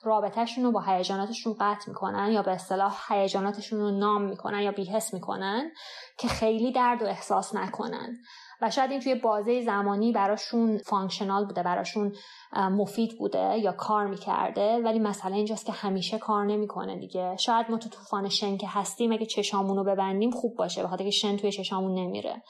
[0.07, 5.14] رابطهشون رو با هیجاناتشون قطع می‌کنن یا به اصطلاح هیجاناتشون رو numb می‌کنن یا بیحس
[5.14, 5.71] می‌کنن
[6.19, 8.16] که خیلی درد و احساس نکنن.
[8.62, 12.12] و شاید این توی بازه زمانی براشون functional بوده براشون
[12.53, 17.37] مفید بوده یا کار می‌کرده ولی مسئله اینجاست که همیشه کار نمی‌کنه دیگه.
[17.37, 21.11] شاید ما تو طوفان شن که هستیم اگه چشامون رو ببندیم خوب باشه بخاطر که
[21.11, 22.42] شن توی چشامون نمیره.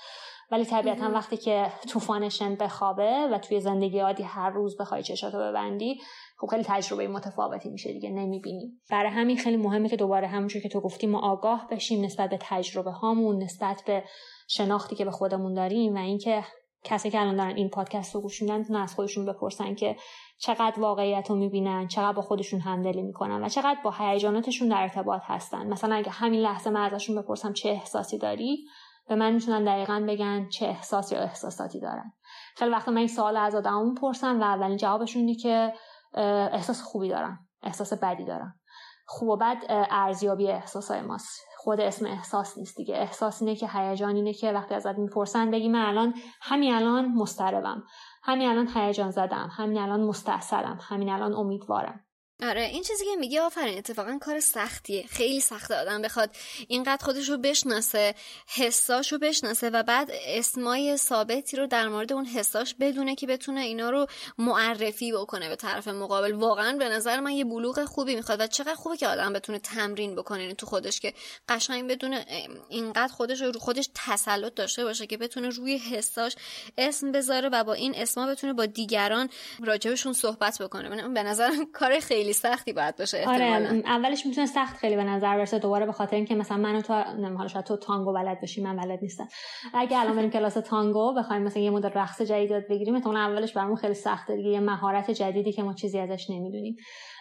[0.50, 5.38] ولی طبیعتا وقتی که طوفان شن بخوابه و توی زندگی عادی هر روز بخوای چشاتو
[5.38, 6.00] ببندی
[6.38, 8.80] خب خیلی تجربه متفاوتی میشه دیگه نمی‌بینیم.
[8.90, 12.38] برای همین خیلی مهمه که دوباره همونجور که تو گفتی ما آگاه بشیم نسبت به
[12.40, 14.04] تجربه هامون نسبت به
[14.48, 16.44] شناختی که به خودمون داریم و اینکه
[16.84, 19.96] کسی که الان دارن این پادکست رو گوش میدن از خودشون بپرسن که
[20.38, 25.22] چقدر واقعیت رو می‌بینن چقدر با خودشون همدلی می‌کنن و چقدر با هیجاناتشون در ارتباط
[25.24, 25.66] هستن.
[25.66, 28.64] مثلا اگه همین لحظه من ازشون بپرسم چه احساسی داری
[29.08, 32.12] به من می‌تونن دقیقا بگن چه احساسی یا احساساتی دارن.
[32.56, 35.72] خیلی وقتا من این سوال از آدمون پرسم و اولین جوابشون که
[36.16, 37.46] احساس خوبی دارم.
[37.62, 38.60] احساس بدی دارم.
[39.06, 39.56] خوب و بد
[39.90, 41.40] ارزیابی احساسای ماست.
[41.56, 42.96] خود اسم احساس نیست دیگه.
[42.96, 47.82] احساس اینه که هیجان اینه که وقتی ازت می‌پرسن بگی من الان همین الان مضطربم.
[48.22, 49.48] همین الان هیجان زدم.
[49.52, 52.05] همین الان مستاصلم همین الان امیدوارم.
[52.42, 55.06] آره این چیزی که میگه آفرین اتفاقا کار سختیه.
[55.06, 56.30] خیلی سخته آدم بخواد
[56.68, 58.14] اینقدر خودش رو بشناسه
[58.46, 63.60] حساش رو بشناسه و بعد اسمای ثابتی رو در مورد اون حساش بدونه که بتونه
[63.60, 64.06] اینا رو
[64.38, 66.32] معرفی بکنه به طرف مقابل.
[66.32, 70.14] واقعا به نظر من یه بلوغ خوبی می‌خواد و چقدر خوبه که آدم بتونه تمرین
[70.14, 71.14] بکنه تو خودش که
[71.48, 72.26] قشنگ بدونه
[72.68, 76.36] اینقدر خودش رو خودش تسلط داشته باشه که بتونه روی حساش
[76.78, 79.30] اسم بذاره و با این اسما بتونه با دیگران
[79.64, 81.08] راجبشون صحبت بکنه.
[81.08, 85.36] به نظرم کار خیلی خیلی سختی باید باشه آره اولش می‌تونه سخت خیلی به نظر
[85.36, 88.76] برسه دوباره به خاطر اینکه مثلا منو تو نمی‌دونم شاید تو تانگو بلد باشی من
[88.76, 89.28] بلد نیستم.
[89.74, 93.52] اگه الان بریم کلاس تانگو بخوایم مثلا یه مدل رقص جدید یاد بگیریم مثلا اولش
[93.52, 96.76] برامون خیلی سخته دیگه یه مهارت جدیدی که ما چیزی ازش نمی‌دونیم.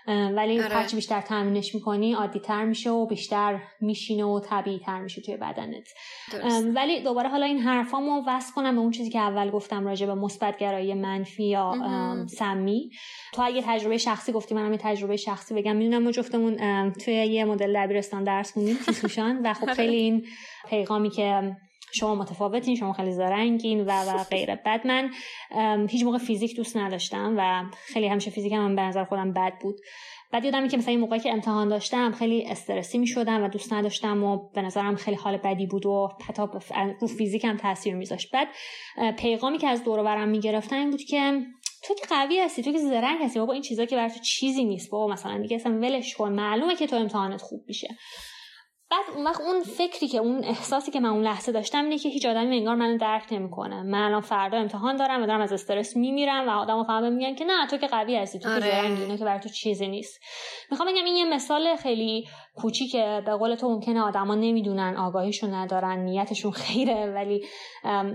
[0.08, 0.76] ولی آره.
[0.76, 5.38] هرچی بیشتر تمرینش می‌کنی عادی تر میشه و بیشتر میشینه و طبیعی تر میشه توی
[5.38, 5.88] بدنت.
[6.76, 10.14] ولی دوباره حالا این حرفامو وصل کنم به اون چیزی که اول گفتم راجع به
[10.14, 11.74] مثبت گرایی منفی یا
[12.28, 12.90] سمی.
[13.34, 15.76] تو اگه تجربه شخصی گفتی منم یه تجربه شخصی بگم.
[15.76, 20.26] می‌دونم ما جفتمون توی یه مدل دبیرستان درس خوندیم تیسوشان و خب خیلی این
[20.70, 21.56] پیغامی که
[21.96, 25.12] شما متفاوتین شما خیلی زرنگین و و غیره بعد من
[25.90, 29.76] هیچ موقع فیزیک دوست نداشتم و خیلی همیشه فیزیک هم به نظر خودم بد بود.
[30.32, 33.74] بعد یادم که مثلا این موقعی که امتحان داشتم خیلی استرسی می شدم و دوست
[33.74, 36.44] نداشتم و به نظرم خیلی حال بدی بود و حتی
[37.02, 38.32] رو فیزیک هم تاثیر میذاشت.
[38.32, 38.48] بعد
[39.18, 41.42] پیغامی که از دور برم می‌گرفتن این بود که
[41.84, 44.66] تو که قوی هستی تو که زرنگ هستی بابا این چیزا که برای تو چیزی
[44.66, 44.92] نیست.
[44.92, 47.88] بابا مثلا دیگه اصلا ولش کن معلومه که تو امتحانت خوب میشه.
[48.92, 52.10] بعد اون وقت اون فکری که اون احساسی که من اون لحظه داشتم اینه که
[52.10, 53.84] هیچ آدمی انگار منو درک نمی‌کنه.
[53.84, 57.46] من الان فردا امتحان دارم و دارم از استرس میمیرم و آدمو فقط میگن که
[57.46, 58.62] نه تو که قوی هستی تو آره.
[58.62, 60.22] که اینه که برای تو چیزی نیست.
[60.72, 66.00] می‌خوام بگم این یه مثال خیلی کوچیکه به قول تو ممکنه آدما نمی‌دونن آگاهیشو ندارن
[66.00, 67.46] نیتشون خیره ولی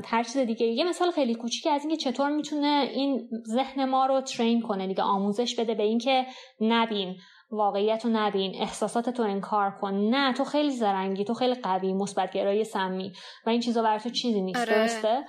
[0.07, 0.67] هر چیز دیگه.
[0.67, 5.03] یه مثال خیلی کوچیکه از اینکه چطور می‌تونه این ذهن ما رو ترین کنه دیگه
[5.03, 6.27] آموزش بده به اینکه
[6.61, 7.17] نبین.
[7.51, 9.95] واقعیت رو نبین احساسات تو انکار کن.
[9.95, 13.13] نه تو خیلی زرنگی تو خیلی قوی مثبتگرای سمی.
[13.47, 14.75] و این چیزا برای تو چیزی نیست آره.
[14.75, 15.25] درسته؟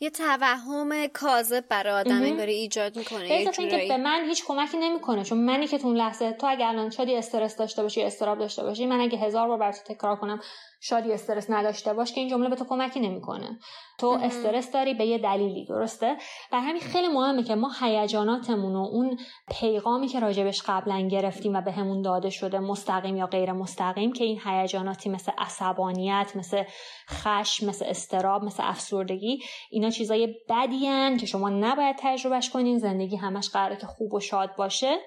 [0.00, 5.24] یه توهم کاذب برای آدم انگاری ایجاد می‌کنه یه اینکه به من هیچ کمکی نمی‌کنه
[5.24, 8.62] چون منی که تو اون لحظه تو اگه الان شادی استرس داشته باشی استراب داشته
[8.62, 10.40] باشی من اگه هزار بار برات تکرار کنم
[10.84, 13.58] شادی استرس نداشته باش که این جمله به تو کمکی نمی‌کنه.
[13.98, 16.16] تو استرس داری به یه دلیلی درسته؟
[16.52, 19.18] بر همین خیلی مهمه که ما هیجاناتمون و اون
[19.50, 24.24] پیغامی که راجبش قبلا گرفتیم و بهمون به داده شده مستقیم یا غیر مستقیم که
[24.24, 26.62] این هیجاناتی مثل عصبانیت مثل
[27.10, 33.48] خشم مثل استراب مثل افسردگی اینا چیزای بدیان که شما نباید تجربهش کنین زندگی همش
[33.48, 34.98] قراره که خوب و شاد باشه.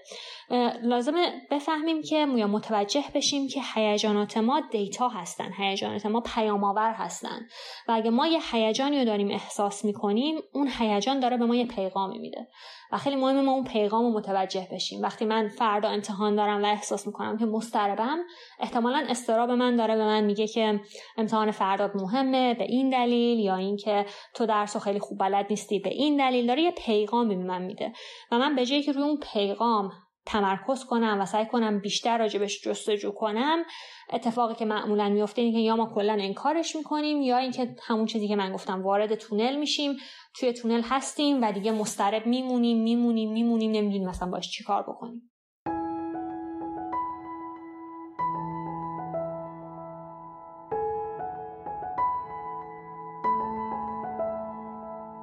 [0.83, 5.51] لازمه بفهمیم که یا متوجه بشیم که هیجانات ما دیتا هستن.
[5.69, 7.39] هیجانات ما پیام آور هستن.
[7.87, 11.65] و اگه ما یه هیجانی رو داریم احساس می‌کنیم اون هیجان داره به ما یه
[11.65, 12.47] پیغامی میده.
[12.91, 15.01] و خیلی مهمه ما اون پیغام رو متوجه بشیم.
[15.01, 18.17] وقتی من فردا امتحان دارم و احساس می‌کنم که مضطربم
[18.59, 20.79] احتمالا استراب من داره به من میگه که
[21.17, 25.79] امتحان فردا مهمه به این دلیل یا اینکه تو درس رو خیلی خوب بلد نیستی
[25.79, 26.47] به این دلیل.
[26.47, 27.93] داره یه پیغامی به من میده.
[28.31, 29.91] و من به جایی که روی اون پیغام
[30.27, 33.63] تمرکز کنم و سعی کنم بیشتر راجبش جستجو کنم
[34.13, 38.27] اتفاقی که معمولا میفته اینه که یا ما کلا انکارش می‌کنیم یا اینکه همون چیزی
[38.27, 39.97] که من گفتم وارد تونل میشیم
[40.39, 45.31] توی تونل هستیم و دیگه مسترب میمونیم میمونیم میمونیم نمی‌دونیم مثلا باش چیکار بکنیم.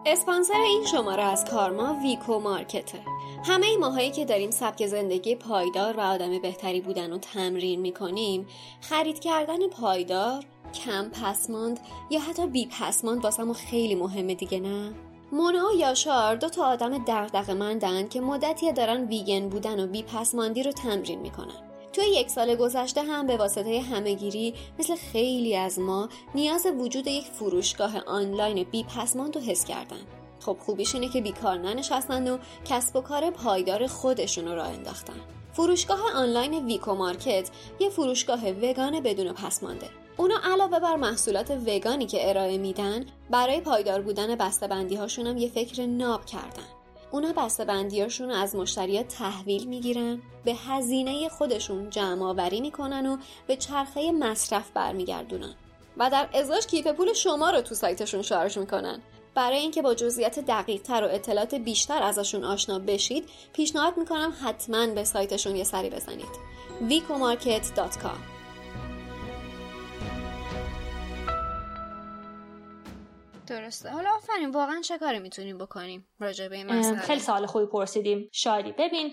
[0.07, 2.99] اسپانسر این شماره از کارما ویکو مارکته.
[3.45, 8.47] همه ای ماهایی که داریم سبک زندگی پایدار و آدم بهتری بودن و تمرین می‌کنیم
[8.81, 10.45] خرید کردن پایدار
[10.85, 14.93] کم پسماند یا حتی بی پسماند واسمون خیلی مهمه دیگه نه؟
[15.33, 20.03] مونا و یاشار دو تا آدم دغدغه مندن که مدتی دارن ویگن بودن و بی
[20.03, 21.74] پسماندی رو تمرین می‌کنن.
[21.95, 27.25] توی یک سال گذشته هم به واسطه همهگیری مثل خیلی از ما نیاز وجود یک
[27.25, 30.01] فروشگاه آنلاین بی پسماند رو حس کردن.
[30.41, 35.21] خب خوبیش اینه که بیکار ننشستن و کسب و کار پایدار خودشون رو راه انداختن.
[35.53, 39.89] فروشگاه آنلاین ویکو مارکت یه فروشگاه وگان بدون پسمانده.
[40.17, 45.49] اونا علاوه بر محصولات وگانی که ارائه میدن برای پایدار بودن بسته‌بندی هاشون هم یه
[45.49, 46.74] فکر ناب کردن.
[47.15, 53.57] اونا بندیاشون رو از مشتریا تحویل می‌گیرن به هزینه خودشون جمع آوری می‌کنن و به
[53.57, 55.55] چرخه مصرف برمیگردونن
[55.97, 59.03] و در ازاش کیف پول شما رو تو سایتشون شارژ می‌کنن.
[59.35, 64.87] برای اینکه با جزئیات دقیق تر و اطلاعات بیشتر ازشون آشنا بشید پیشنهاد می‌کنم حتما
[64.87, 66.55] به سایتشون یه سری بزنید.
[66.89, 68.34] vicomarket.com
[73.47, 73.91] درسته.
[73.91, 78.29] حالا آفرین واقعا چه کاری می‌تونیم بکنیم راجع به این مسئله؟ خیلی سوال خوبی پرسیدیم.
[78.33, 79.13] شادی ببین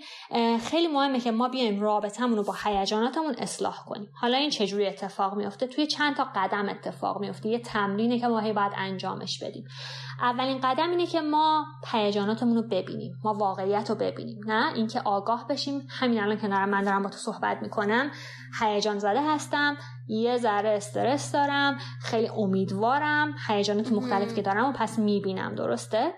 [0.70, 4.12] خیلی مهمه که ما بیایم رابطمون رو با هیجاناتمون اصلاح کنیم.
[4.22, 8.40] حالا این چجوری اتفاق میفته توی چند تا قدم اتفاق میفته یه تمرینه که ما
[8.40, 9.68] هی باید انجامش بدیم.
[10.22, 14.40] اولین قدم اینه که ما هیجاناتمون رو ببینیم ما واقعیت رو ببینیم.
[14.46, 15.88] نه اینکه آگاه بشیم.
[15.90, 18.12] همین الان که من دارم با تو صحبت می‌کنم.
[18.60, 25.00] هیجان زده هستم یه ذره استرس دارم خیلی امیدوارم هیجانات مختلفی که دارم و پس
[25.00, 26.14] می‌بینم درسته؟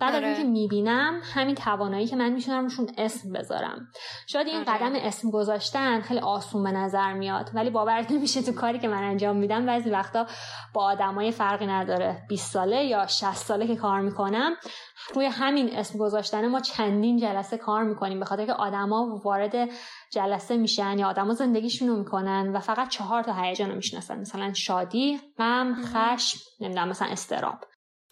[0.00, 0.50] بعد از اینکه آره.
[0.50, 3.88] می‌بینم همین توانایی که من می‌تونم روشون اسم بذارم.
[4.26, 4.64] شاید این آره.
[4.64, 9.02] قدم اسم گذاشتن خیلی آسون به نظر میاد ولی باورت نمیشه تو کاری که من
[9.02, 10.26] انجام میدم بعضی وقتا
[10.74, 12.22] با آدمای فرقی نداره.
[12.28, 14.54] 20 ساله یا 60 ساله که کار می‌کنم
[15.14, 19.68] روی همین اسم گذاشتن ما چندین جلسه کار می‌کنیم به خاطر که آدما وارد
[20.10, 24.20] جلسه میشن یا آدما زندگیشون رو می‌کنن و فقط چهار تا هیجان رو می‌شناسن.
[24.20, 27.58] مثلا شادی غم خشم نمی‌دونم مثلا استراب.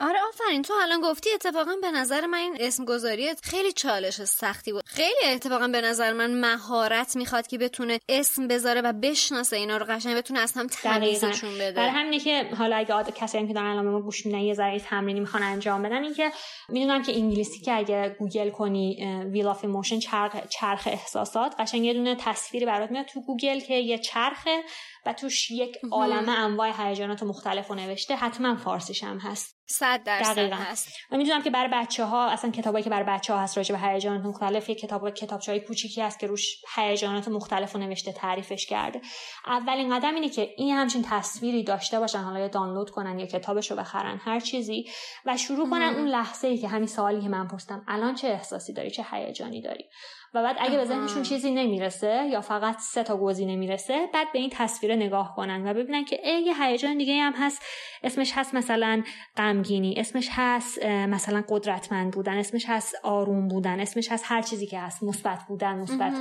[0.00, 0.62] آره آفرین.
[0.62, 4.82] تو الان گفتی اتفاقا به نظر من این اسم گذاریت خیلی چالش سختی بود.
[4.86, 9.86] خیلی اتفاقا به نظر من مهارت می‌خواد که بتونه اسم بذاره و بشناسه اینا رو
[9.88, 11.72] قشنگ بتونه اصلا هم تمیزشون بده.
[11.72, 14.80] برای همینه که حالا اگه عادت کسی که دارن الان ما گوش میدن یه ذره
[14.80, 16.32] تمرینی می‌خوان انجام بدن اینکه
[16.68, 21.94] می‌دونم که انگلیسی که اگه گوگل کنی wheel of emotion چرخ چرخ احساسات قشنگ یه
[21.94, 24.62] دونه تصویری برات میاد تو گوگل که یه چرخه
[25.06, 29.56] و توش یک عالمه انواع هیجانات مختلف نوشته حتما فارسیش هم هست.
[29.68, 30.88] صد درصد هست.
[31.10, 33.88] و می‌دونم که برای بچه ها اصلا کتابایی که برای بچه ها هست راجع به
[33.88, 38.66] هیجانات مختلف یک کتاب کتابچه های کوچیکی هست که روش هیجانات مختلف رو نوشته تعریفش
[38.66, 39.00] کرده.
[39.46, 43.70] اولین قدم اینه که این همچین تصویری داشته باشن حالا یا دانلود کنن یا کتابش
[43.70, 44.84] رو بخرن هر چیزی
[45.26, 48.72] و شروع کنن اون لحظه ای که همین سوالی که من پرسیدم الان چه احساسی
[48.72, 49.84] داری چه هیجانی داری؟
[50.34, 54.38] و بعد اگه به ذهنشون چیزی نمی‌رسه یا فقط سه تا گزینه می‌رسه بعد به
[54.38, 57.62] این تصویر نگاه کنن و ببینن که ای یه هیجان دیگه هم هست.
[58.02, 59.02] اسمش هست مثلا
[59.36, 64.80] غمگینی اسمش هست مثلا قدرتمند بودن اسمش هست آروم بودن اسمش هست هر چیزی که
[64.80, 66.12] هست مثبت بودن مثبت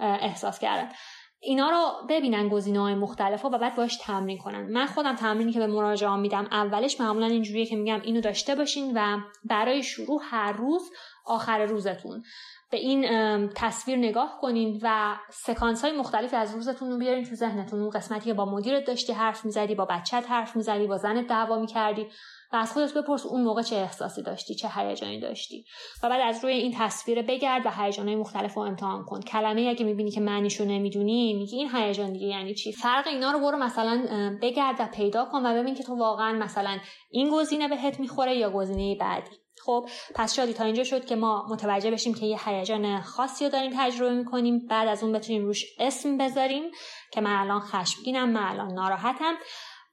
[0.00, 0.88] احساس کردن.
[1.42, 4.72] اینا رو ببینن گزینه های مختلف و بعد باش تمرین کنن.
[4.72, 8.92] من خودم تمرینی که به مراجعان میدم اولش معمولا اینجوریه که میگم اینو داشته باشین
[8.94, 10.90] و برای شروع هر روز
[11.26, 12.22] آخر روزتون.
[12.70, 17.80] به این تصویر نگاه کنین و سکانس های مختلفی از روزتون رو بیارین تو ذهنتون.
[17.80, 21.58] اون قسمتی که با مدیرت داشتی حرف می‌زدی با بچت حرف می‌زدی با زنت دعوا
[21.58, 22.06] می‌کردی
[22.52, 25.64] و از خودت بپرس اون موقع چه احساسی داشتی چه هیجانی داشتی.
[26.02, 29.20] و بعد از روی این تصویر بگرد و هیجانهای مختلف رو امتحان کن.
[29.20, 33.38] کلمه اگه می‌بینی که معنیشو نمی‌دونی میگی این هیجان دیگه یعنی چی؟ فرق اینا رو
[33.40, 34.06] برو مثلا
[34.42, 36.78] بگرد و پیدا کن و ببین که تو واقعا مثلا
[37.10, 39.39] این گزینه بهت می‌خوره یا گزینه بعدی.
[39.64, 43.50] خب پس شادی تا اینجا شد که ما متوجه بشیم که یه هیجان خاصی رو
[43.50, 44.66] داریم تجربه می‌کنیم.
[44.66, 46.62] بعد از اون بتونیم روش اسم بذاریم
[47.12, 49.34] که من الان خشمگینم من الان ناراحتم.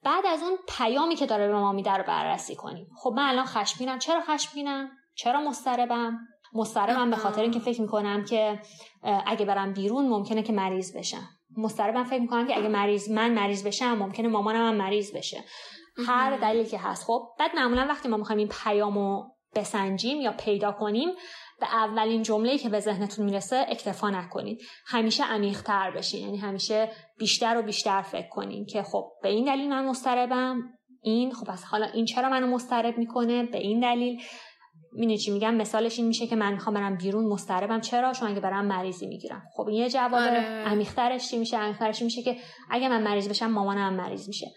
[0.04, 2.88] بعد از اون پیامی که داره به ما میده رو بررسی کنیم.
[2.98, 4.00] خب من الان خشمگینم.
[4.00, 6.20] چرا خشمگینم؟ چرا مضطربم؟
[6.54, 8.60] مضطربم به خاطر اینکه فکر می‌کنم که
[9.26, 11.30] اگه برم بیرون ممکنه که مریض بشم.
[11.58, 15.44] مضطربم فکر می‌کنم که اگه مریض من مریض بشم ممکنه مامانم هم مریض بشه.
[16.08, 17.06] هر دلیلی که هست.
[17.06, 19.24] خب بعد معمولا وقتی ما می‌خوایم این پیامو
[19.58, 21.10] بسنجیم یا پیدا کنیم
[21.60, 24.62] به اولین جمله که به ذهنتون می‌رسه اکتفا نکنید.
[24.88, 29.70] همیشه عمیقتر بشین یعنی همیشه بیشتر و بیشتر فکر کنین که خب به این دلیل
[29.70, 30.62] من مستربم
[31.02, 34.22] این خب از حالا این چرا منو مسترب می‌کنه؟ به این دلیل.
[34.94, 38.40] مینه چی میگم؟ مثالش این میشه که من می‌خوام برم بیرون مستربم چرا؟ چون اگه
[38.40, 39.44] برم مریضی می‌گیرم.
[39.56, 40.40] خب این یه جواب آره.
[40.40, 42.38] عمیقترش چی میشه؟ عمیقترش میشه که
[42.70, 44.48] اگه من مریض بشم مامانم مریض میشه.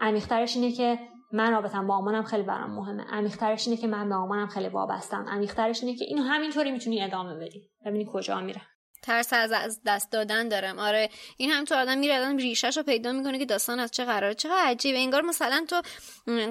[0.00, 0.98] عمیقترش اینه که
[1.32, 3.04] من رابطم با آمانم خیلی برام مهمه.
[3.10, 5.24] عمیقترش اینه که من به آمانم خیلی وابستم.
[5.28, 7.70] عمیقترش اینه که اینو همینطوری می‌تونی ادامه بدی.
[7.86, 8.60] ببینی کجا میره.
[9.02, 10.78] ترس از دست دادن دارم.
[10.78, 14.04] آره این هم تو آدم میره آدم ریشش رو پیدا می‌کنه که داستان از چه
[14.04, 14.34] قراره.
[14.34, 14.98] چقدر عجیبه.
[14.98, 15.82] انگار مثلا تو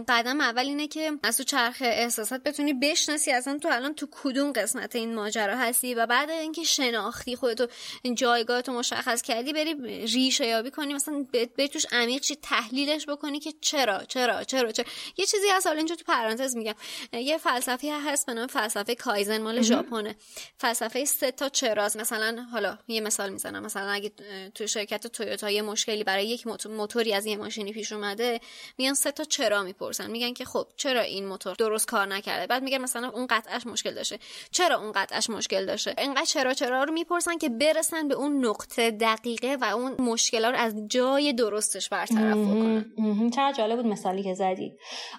[0.07, 4.51] قدم اول اینه که از تو چرخ احساسات بتونی بشناسی اصلا تو الان تو کدوم
[4.51, 7.67] قسمت این ماجرا هستی و بعد اینکه شناختی خودتو
[8.13, 9.73] جایگاه تو مشخص کردی بری
[10.07, 10.93] ریشه یابی کنی.
[10.93, 11.25] مثلا
[11.57, 14.85] بری توش عمیق چی تحلیلش بکنی که چرا چرا چرا چرا.
[15.17, 16.75] یه چیزی هست حالا اینجا تو پرانتز میگم.
[17.13, 20.15] یه فلسفی هست به نام فلسفه کایزن مال ژاپنه.
[20.57, 23.63] فلسفه سه تا چراست مثلا حالا یه مثال می‌زنم.
[23.63, 24.11] مثلا اگه
[24.55, 28.39] تو شرکت تویوتا یه مشکلی برای یک موتوری از یه ماشینی پیش اومده
[28.77, 30.11] میان سه تا چرا می‌پرسن.
[30.11, 33.93] میگن که خب چرا این موتور درست کار نکرده؟ بعد میگن مثلا اون قطعش مشکل
[33.93, 34.19] داشته.
[34.51, 38.91] چرا اون قطعش مشکل داشته؟ اینقدر چرا چرا رو می‌پرسن که برسن به اون نقطه
[38.91, 43.29] دقیقه و اون مشکل رو از جای درستش برطرف بکنن.
[43.35, 44.73] چرا جالب بود مثالی که زدی.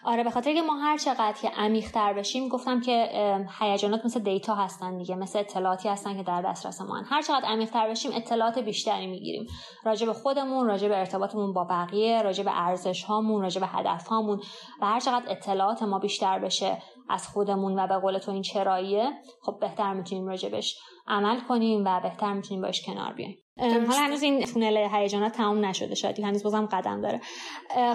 [0.05, 3.09] آره به خاطر که ما هر چقدر که عمیق بشیم گفتم که
[3.61, 7.91] هیجانات مثل دیتا هستن دیگه مثل اطلاعاتی هستن که در دسترس ما هر چقدر عمیقتر
[7.91, 9.47] بشیم اطلاعات بیشتری می‌گیریم.
[9.85, 14.07] راجع به خودمون راجع به ارتباطمون با بقیه راجع به ارزش هامون راجع به هدف
[14.07, 14.41] هامون
[14.81, 19.11] و هر چقدر اطلاعات ما بیشتر بشه از خودمون و به قول تو این چراییه
[19.43, 23.39] خب بهتر می‌تونیم راجبش عمل کنیم و بهتر می‌تونیم باش کنار بیایم.
[23.59, 27.21] حالا هنوز این تونل هیجانات تمام نشده شاید هنوز بازم قدم داره.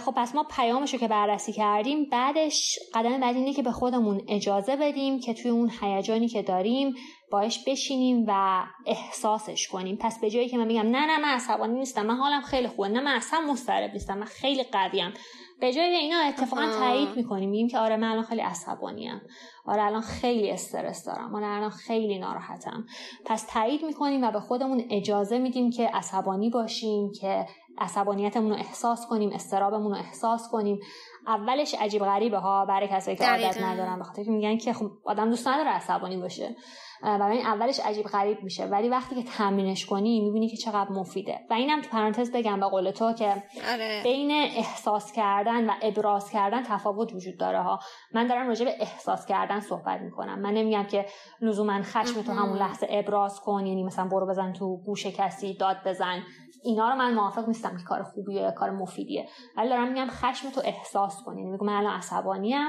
[0.06, 4.22] خب پس ما پیامش رو که بررسی کردیم بعدش قدم بعد اینه که به خودمون
[4.28, 6.96] اجازه بدیم که توی اون هیجانی که داریم
[7.32, 9.98] باش بشینیم و احساسش کنیم.
[10.02, 12.88] پس به جایی که من میگم نه نه من عصبانی نیستم من حالم خیلی خوبه
[12.88, 15.14] نه من اصلا مضطرب نیستم من خیلی قویم.
[15.60, 19.22] به جای اینا اتفاقا تایید می‌کنیم میگیم که آره من الان خیلی عصبانیم.
[19.66, 21.36] آره الان خیلی استرس دارم.
[21.36, 22.86] آره الان خیلی ناراحتم.
[23.26, 27.46] پس تایید می‌کنیم و به خودمون اجازه میدیم که عصبانی باشیم که
[27.78, 30.80] عصبانیتمون رو احساس کنیم استرابمون رو احساس کنیم.
[31.28, 35.30] اولش عجیب غریبه ها برای کسایی که عادت ندارن بخاطر که میگن که خب آدم
[35.30, 36.56] دوست نداره عصبانی باشه.
[37.04, 38.66] و این اولش عجیب غریب میشه.
[38.66, 41.40] ولی وقتی که تمرینش کنی می‌بینی که چقدر مفیده.
[41.50, 43.44] و اینم تو پرانتز بگم به قول تو که
[43.74, 44.02] آره.
[44.04, 47.80] بین احساس کردن و ابراز کردن تفاوت وجود داره ها.
[48.14, 50.40] من دارم راجع به احساس کردن صحبت می‌کنم.
[50.40, 51.06] من نمیگم که
[51.42, 55.78] لزوما خشم تو همون لحظه ابراز کن یعنی مثلا برو بزن تو گوش کسی داد
[55.86, 56.24] بزن.
[56.64, 59.28] اینا رو من موافق نیستم که کار خوبیه یا کار مفیدیه.
[59.58, 62.68] ولی دارم میگم خشم تو احساس کنی یعنی میگم من الان عصبانیم.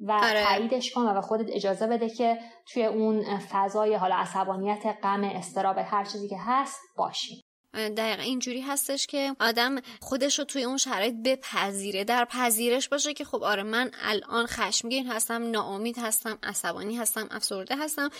[0.00, 0.44] و آره.
[0.44, 2.38] تاییدش کن و خودت اجازه بده که
[2.72, 9.06] توی اون فضای حالا عصبانیت غم استراب هر چیزی که هست باشی دقیقا اینجوری هستش
[9.06, 13.90] که آدم خودش رو توی اون شرایط بپذیره در پذیرش باشه که خب آره من
[14.02, 18.10] الان خشمگین هستم ناامید هستم عصبانی هستم افسرده هستم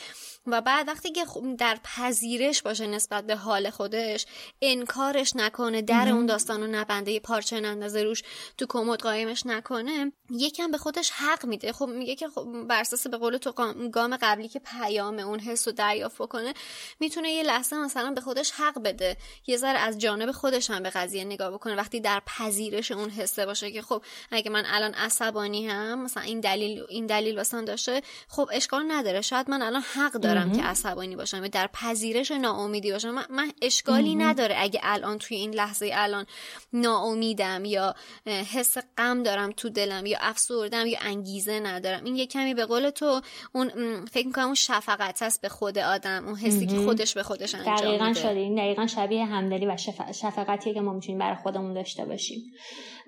[0.47, 1.27] و بعد وقتی که
[1.59, 4.27] در پذیرش باشه نسبت به حال خودش
[4.63, 8.23] انکارش نکنه در اون داستان و نبنده یه پارچه نندازه روش
[8.59, 11.73] تو کمد قایمش نکنه یکم به خودش حق میده.
[11.73, 13.53] خب میگه که خب بر به قول تو
[13.93, 16.55] گام قبلی که پیام اون حس رو دریافت کنه
[17.01, 19.17] می‌تونه یه لحظه مثلا به خودش حق بده.
[19.47, 21.75] یه ذره از جانب خودش هم به قضیه نگاه بکنه.
[21.75, 26.41] وقتی در پذیرش اون حسه باشه که خب اگه من الان عصبانی هم مثلا این
[26.41, 29.21] دلیل این دلیل واسه داشته خب اشکال نداره.
[29.21, 30.34] شاید من الان حق دارم.
[30.43, 33.11] که عصبانی باشم در پذیرش ناامیدی باشم.
[33.11, 36.27] من, من اشکالی نداره اگه الان توی این لحظه الان
[36.73, 37.95] ناامیدم یا
[38.27, 42.05] حس غم دارم تو دلم یا افسردم یا انگیزه ندارم.
[42.05, 43.21] این یه کمی به قول تو
[43.53, 43.71] اون
[44.05, 47.77] فکر می‌کنم اون شفقت هست به خود آدم اون حسی که خودش به خودش انجام
[47.77, 48.29] دقیقا شده.
[48.29, 49.77] این دقیقا شبیه همدلی و
[50.13, 52.43] شفقتیه که ما می‌تونیم برای خودمون داشته باشیم.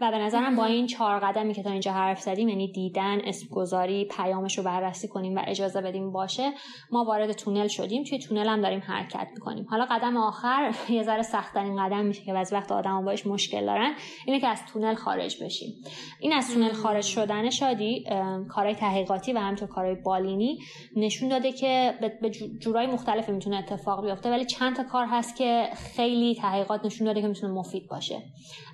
[0.00, 3.46] و به نظرم با این چهار قدمی که تا اینجا حرف زدیم یعنی دیدن اسم
[3.50, 6.52] گذاری پیامش رو بررسی کنیم و اجازه بدیم باشه
[6.90, 9.66] ما وارد تونل شدیم توی تونل هم داریم حرکت می‌کنیم.
[9.70, 13.92] حالا قدم آخر یه ذره سختترین قدم میشه که بعضی وقت آدم باش مشکل دارن
[14.26, 15.74] اینه که از تونل خارج بشیم.
[16.20, 18.04] این از تونل خارج شدن شادی
[18.48, 20.58] کارهای تحقیقاتی و همینطور کارهای بالینی
[20.96, 25.68] نشون داده که به جورای مختلفی می‌تونه اتفاق بیفته ولی چند تا کار هست که
[25.96, 28.22] خیلی تحقیقات نشون داده که می‌تونه مفید باشه.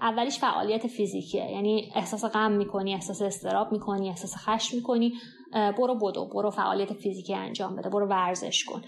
[0.00, 5.12] اولیش فعالیت فیزیکیه یعنی احساس غم می‌کنی احساس استراب می‌کنی احساس خشم می‌کنی.
[5.52, 8.82] برو بدو برو فعالیت فیزیکی انجام بده برو ورزش کن.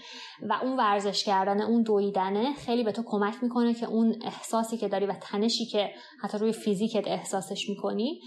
[0.49, 4.87] و اون ورزش کردن اون دویدنه خیلی به تو کمک می‌کنه که اون احساسی که
[4.87, 5.89] داری و تنشی که
[6.21, 8.21] حتی روی فیزیکت احساسش می‌کنی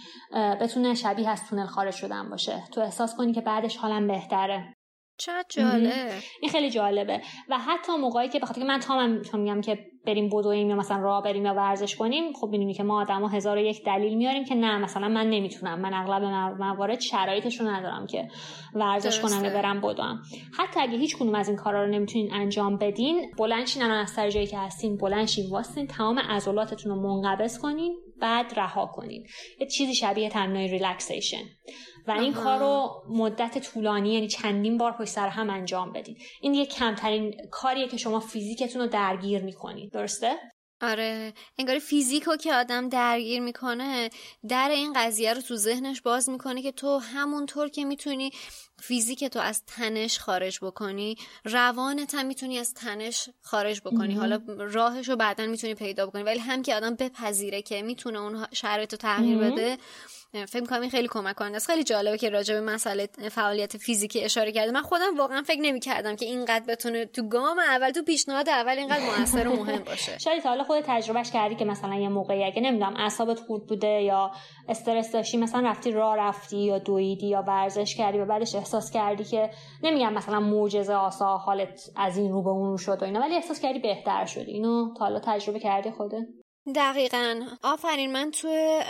[0.61, 2.62] بتونه شبیه از تونل خارج شدن باشه.
[2.72, 4.78] تو احساس کنی که بعدش حالم بهتره.
[5.19, 5.93] چقدر جالب.
[6.41, 7.21] این خیلی جالبه.
[7.49, 10.99] و حتی موقعی که بخاطر که من تا من میگم که بریم بدویم یا مثلا
[10.99, 14.45] راه بریم یا ورزش کنیم خب می‌دونی که ما آدما هزار و یک دلیل میاریم
[14.45, 15.81] که نه مثلا من نمی‌تونم.
[15.81, 16.23] من اغلب
[16.61, 18.29] موارد شرایطش رو ندارم که
[18.75, 20.23] ورزش کنم یا برم بدوم.
[20.59, 24.31] حتی اگه هیچ کنوم از این کارا رو نمی‌تونین انجام بدین بلند شین از سر
[24.31, 27.97] جایی که هستین بلند شین واسین تمام عضلاتتون رو منقبض کنین.
[28.21, 29.27] بعد رها کنین.
[29.61, 31.43] یه چیزی شبیه تمرین relaxation.
[32.07, 36.19] و این کار رو مدت طولانی یعنی چندین بار پشت سر هم انجام بدین.
[36.41, 40.37] این یه کمترین کاریه که شما فیزیکتون رو درگیر می‌کنید درسته؟
[40.81, 41.33] آره.
[41.59, 44.11] انگار فیزیکو که آدم درگیر می‌کنه
[44.49, 48.31] در این قضیه رو تو ذهنش باز می‌کنه که تو همونطور که می‌تونی
[48.81, 54.14] فیزیک تو از تنش خارج بکنی روانت هم می‌تونی از تنش خارج بکنی.
[54.14, 56.22] حالا راهش رو بعدا می‌تونی پیدا بکنی.
[56.22, 59.79] ولی هم که آدم بپذیره که می‌تونه اون شرایط رو تغییر بده
[60.33, 61.66] فکر کنم این خیلی کمک کننده است.
[61.66, 66.16] خیلی جالبه که راجع به مسئله فعالیت فیزیکی اشاره کرده من خودم واقعا فکر نمی‌کردم
[66.16, 70.18] که اینقدر بتونه تو گام اول تو پیشنهاد اول اینقدر موثر و مهم باشه.
[70.24, 74.31] شاید حالا خود تجربهش کردی که مثلا یه موقعی اگه نمی‌دونم اعصابت خورد بوده یا
[74.68, 79.24] استرس داشتی مثلا رفتی راه رفتی یا دویدی یا ورزش کردی و بعدش احساس کردی
[79.24, 79.51] که
[79.83, 83.35] نمیگم مثلا معجزه آسا حالت از این رو به اون رو شد و اینا ولی
[83.35, 84.53] احساس کردی بهتر شدی.
[84.53, 86.26] اینو تا حالا تجربه کردی خوده
[86.73, 87.47] دقیقا.
[87.62, 88.81] آفرین من توی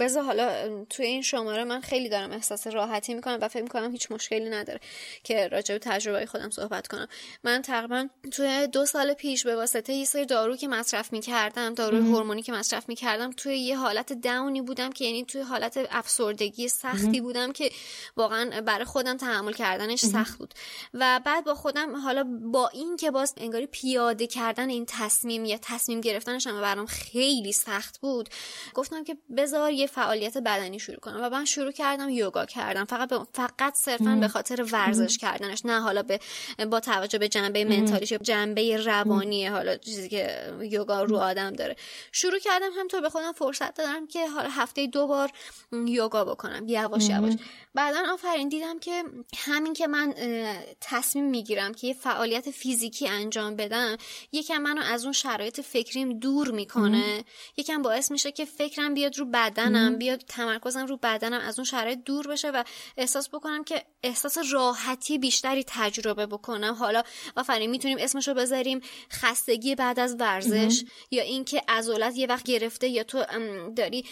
[0.00, 4.12] بذار حالا توی این شماره من خیلی دارم احساس راحتی می‌کنم و فکر می‌کنم هیچ
[4.12, 4.80] مشکلی نداره
[5.24, 7.08] که راجع به تجربه خودم صحبت کنم.
[7.44, 12.00] من تقریبا توی دو سال پیش به واسطه یه سری دارو که مصرف می‌کردم داروی
[12.00, 17.20] هورمونی که مصرف می‌کردم توی یه حالت داونی بودم که یعنی توی حالت افسردگی سختی
[17.20, 17.70] بودم که
[18.16, 20.54] واقعا برای خودم تحمل کردنش سخت بود.
[20.94, 25.58] و بعد با خودم حالا با این که باز انگاری پیاده کردن این تصمیم یا
[25.62, 28.28] تصمیم گرفتنش هم برام خیلی سخت بود.
[28.74, 33.12] گفتم که بذار یه فعالیت بدنی شروع کنم و من شروع کردم یوگا کردم فقط
[33.32, 35.64] فقط صرفا به خاطر ورزش کردنش.
[35.64, 36.20] نه حالا به
[36.70, 41.76] با توجه به جنبه منتالیش جنبه روانی حالا چیزی که یوگا رو آدم داره.
[42.12, 45.30] شروع کردم همطور به خودم فرصت دادم که حالا هفته دو بار
[45.72, 46.68] یوگا بکنم.
[46.68, 47.32] یواش یواش.
[47.74, 49.04] بعدا آفرین دیدم که
[49.36, 50.14] همین که من
[50.80, 53.96] تصمیم می‌گیرم که یه فعالیت فیزیکی انجام بدم
[54.32, 56.85] یکم منو از اون شرایط فکریم دور می‌کنه.
[57.56, 61.98] یکم باعث میشه که فکرم بیاد رو بدنم بیاد تمرکزم رو بدنم از اون شرایط
[62.04, 62.64] دور بشه و
[62.96, 66.74] احساس بکنم که احساس راحتی بیشتری تجربه بکنم.
[66.74, 67.02] حالا
[67.36, 68.80] آفرین می‌تونیم اسمشو بذاریم
[69.12, 73.24] خستگی بعد از ورزش یا اینکه عضلات یه وقت گرفته یا تو
[73.76, 74.04] داری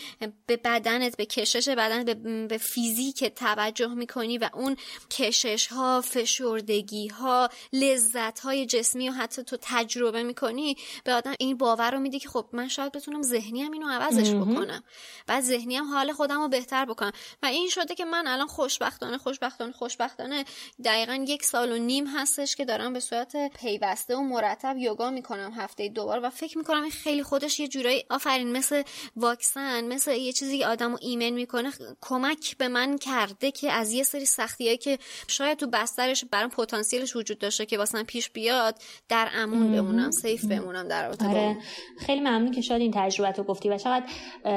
[0.46, 2.16] به بدنت به کشش بدنت
[2.48, 4.76] به, فیزیک توجه می‌کنی و اون
[5.10, 11.56] کشش ها فشردگی ها لذت های جسمی و حتی تو تجربه می‌کنی به آدم این
[11.56, 14.82] باور رو میده که خب من شاید بتونم ذهنی هم اینو عوضش بکنم
[15.26, 17.12] بعد ذهنی هم حال خودم رو بهتر بکنم.
[17.42, 20.44] و این شده که من الان خوشبختانه خوشبختانه خوشبختانه
[20.84, 25.52] دقیقا یک سال و نیم هستش که دارم به صورت پیوسته و مرتب یوگا می‌کنم
[25.56, 28.82] هفته دوبار و فکر می‌کنم این خیلی خودش یه جورایی آفرین مثل
[29.16, 33.92] واکسن مثل یه چیزی که آدم رو ایمن می‌کنه کمک به من کرده که از
[33.92, 34.98] یه سری سختیایی که
[35.28, 38.78] شاید تو بسترش برام پتانسیلش وجود داشته که واسه پیش بیاد
[39.08, 41.56] در امون بمونم سیف بمونم در رابطه آره.
[42.06, 42.43] خیلی ممنون.
[42.50, 44.04] که شاید این تجربه رو گفتی و چقدر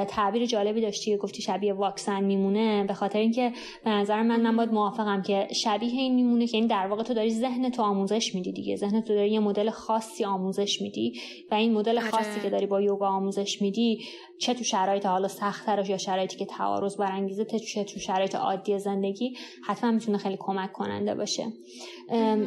[0.06, 2.84] تعبیر جالبی داشتی گفتی شبیه واکسن میمونه.
[2.84, 3.52] به خاطر اینکه
[3.84, 7.14] به نظر من من باید موافقم که شبیه این میمونه که این در واقع تو
[7.14, 8.76] داری ذهن تو آموزش میدی دیگه.
[8.76, 11.14] ذهن تو داری یه مدل خاصی آموزش میدی
[11.52, 12.10] و این مدل آره.
[12.10, 14.00] خاصی که داری با یوگا آموزش میدی
[14.40, 19.34] چه تو شرایط حالا سختترش یا شرایطی که تعارض برانگیزه چه تو شرایط عادی زندگی
[19.68, 21.44] حتما می‌تونه خیلی کمک کننده باشه.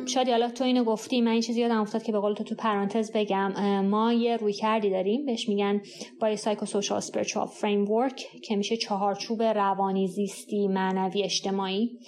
[0.06, 2.54] شاید حالا تو اینو گفتی من این چیزی یادم افتاد که به قول تو تو
[2.54, 3.52] پرانتز بگم
[3.84, 5.80] ما یه رویکردی داریم بهش میگن
[6.20, 11.98] bio psycho social frame framework که میشه چهارچوب روانی زیستی معنوی اجتماعی.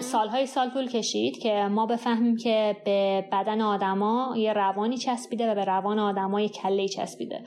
[0.00, 5.54] سالهای سال طول کشید که ما بفهمیم که به بدن آدما یه روانی چسبیده و
[5.54, 7.44] به روان آدما یه کله چسبیده.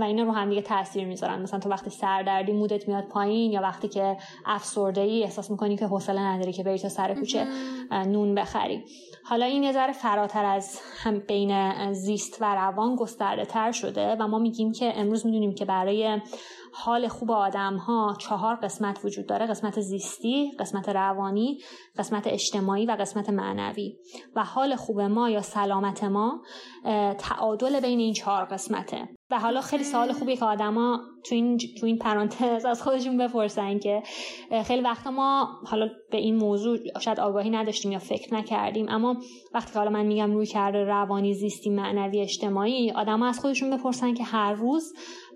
[0.00, 1.42] و اینا رو هم دیگه تاثیر می‌ذارن.
[1.42, 5.86] مثلا تو وقتی سردردی مودت میاد پایین یا وقتی که افسرده ای احساس می‌کنی که
[5.86, 7.46] حوصله نداری که بری تا سر کوچه
[7.90, 8.84] نون بخری.
[9.26, 14.38] حالا این نظر فراتر از هم بین زیست و روان گسترده تر شده و ما
[14.38, 16.20] میگیم که امروز می‌دونیم که برای
[16.76, 21.58] حال خوب آدم ها چهار قسمت وجود داره قسمت زیستی قسمت روانی
[21.98, 23.96] قسمت اجتماعی و قسمت معنوی.
[24.36, 26.42] و حال خوب ما یا سلامت ما
[27.18, 29.08] تعادل بین این چهار قسمته.
[29.30, 33.78] و حالا خیلی سوال خوبیه که آدما تو این تو این پرانتز از خودشون بپرسن
[33.78, 34.02] که
[34.64, 39.16] خیلی وقتا ما حالا به این موضوع شاید آگاهی نداشتیم یا فکر نکردیم اما
[39.54, 44.14] وقتی که حالا من میگم روی کرده روانی زیستی معنوی اجتماعی آدما از خودشون بپرسن
[44.14, 44.92] که هر روز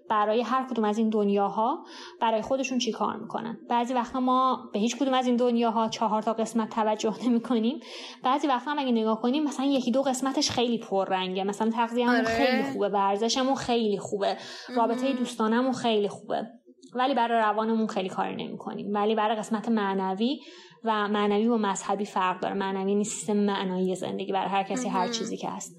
[0.09, 1.85] برای هر کدوم از این دنیاها
[2.21, 6.23] برای خودشون چی کار می‌کنن؟ بعضی وقتا ما به هیچ کدوم از این دنیاها چهار
[6.23, 7.81] تا قسمت توجه نمی کنیم
[8.25, 11.45] بعضی وقتا هم اگه نگاه کنیم مثلا یکی دو قسمتش خیلی پررنگه.
[11.45, 12.25] مثلا تغذیه‌مون آره.
[12.25, 14.37] خیلی خوبه ورزشمون خیلی خوبه
[14.77, 16.47] رابطه دوستانمون خیلی خوبه.
[16.95, 20.41] ولی برای روانمون خیلی کاری نمی کنیم ولی برای قسمت معنوی
[20.85, 22.55] و معنوی و مذهبی فرق داره.
[22.55, 24.33] معنوی نیست معنایی زندگی.
[24.33, 25.77] برای هر کسی هر چیزی که هست.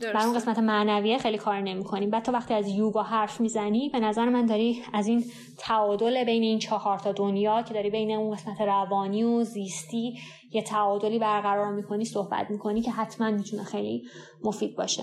[0.00, 3.88] بر اون قسمت معنویه خیلی کار نمی کنیم بعد تا وقتی از یوگا حرف می‌زنی
[3.88, 5.24] به نظر من داری از این
[5.58, 10.18] تعادل بین این چهار تا دنیا که داری بین اون قسمت روانی و زیستی
[10.52, 14.02] یه تعادلی برقرار می‌کنی صحبت می‌کنی که حتما می‌تونه خیلی
[14.44, 15.02] مفید باشه.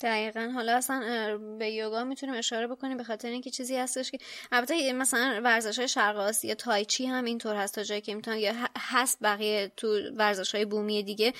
[0.00, 0.50] دقیقا.
[0.54, 4.18] حالا اصلا به یوگا می‌تونیم اشاره بکنیم به خاطر اینکه چیزی هستش که
[4.52, 8.52] البته مثلا ورزش های شرق آسیا تایچی هم اینطور هست تا جایی که می‌تونن یا
[8.78, 11.32] هست بقیه تو ورزش های بومی دیگه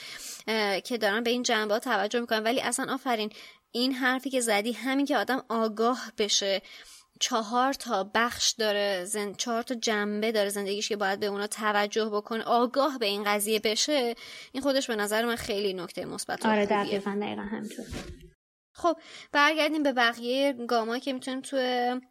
[0.84, 2.42] که دارن به این جنبه توجه می‌کنن.
[2.42, 3.30] ولی اصلا آفرین
[3.72, 6.62] این حرفی که زدی همین که آدم آگاه بشه
[7.20, 9.34] چهار تا بخش داره زن...
[9.34, 13.60] چهار تا جنبه داره زندگیش که باید به اونا توجه بکنه آگاه به این قضیه
[13.60, 14.14] بشه
[14.52, 17.84] این خودش به نظر من خیلی نکته مثبت آره دقیقا دقیقا همینطور.
[18.78, 18.96] خب
[19.32, 21.56] برگردیم به بقیه گاما که می‌تونیم تو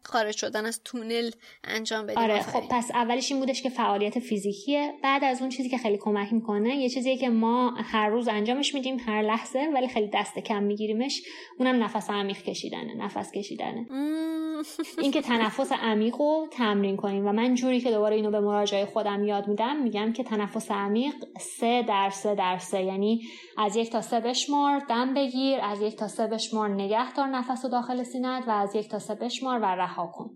[0.02, 1.30] خارج شدن از تونل
[1.64, 2.18] انجام بدیم.
[2.18, 4.92] آره خب پس اولش این بودش که فعالیت فیزیکیه.
[5.02, 8.74] بعد از اون چیزی که خیلی کمک می‌کنه یه چیزیه که ما هر روز انجامش
[8.74, 11.22] میدیم هر لحظه ولی خیلی دست کم میگیریمش
[11.58, 13.86] اونم نفس عمیق کشیدنه نفس کشیدنه.
[15.02, 17.26] اینکه تنفس عمیق رو تمرین کنیم.
[17.26, 21.14] و من جوری که دوباره اینو به مراجعه خودم یاد میدم میگم که تنفس عمیق
[21.40, 22.82] سه در سه در سه.
[22.82, 23.22] یعنی
[23.58, 27.64] از یک تا سه بشمار دم بگیر از یک تا سه بشمار نگه دار نفس
[27.64, 30.30] و داخل سینت و از یک تا سه بشمار و رها کن.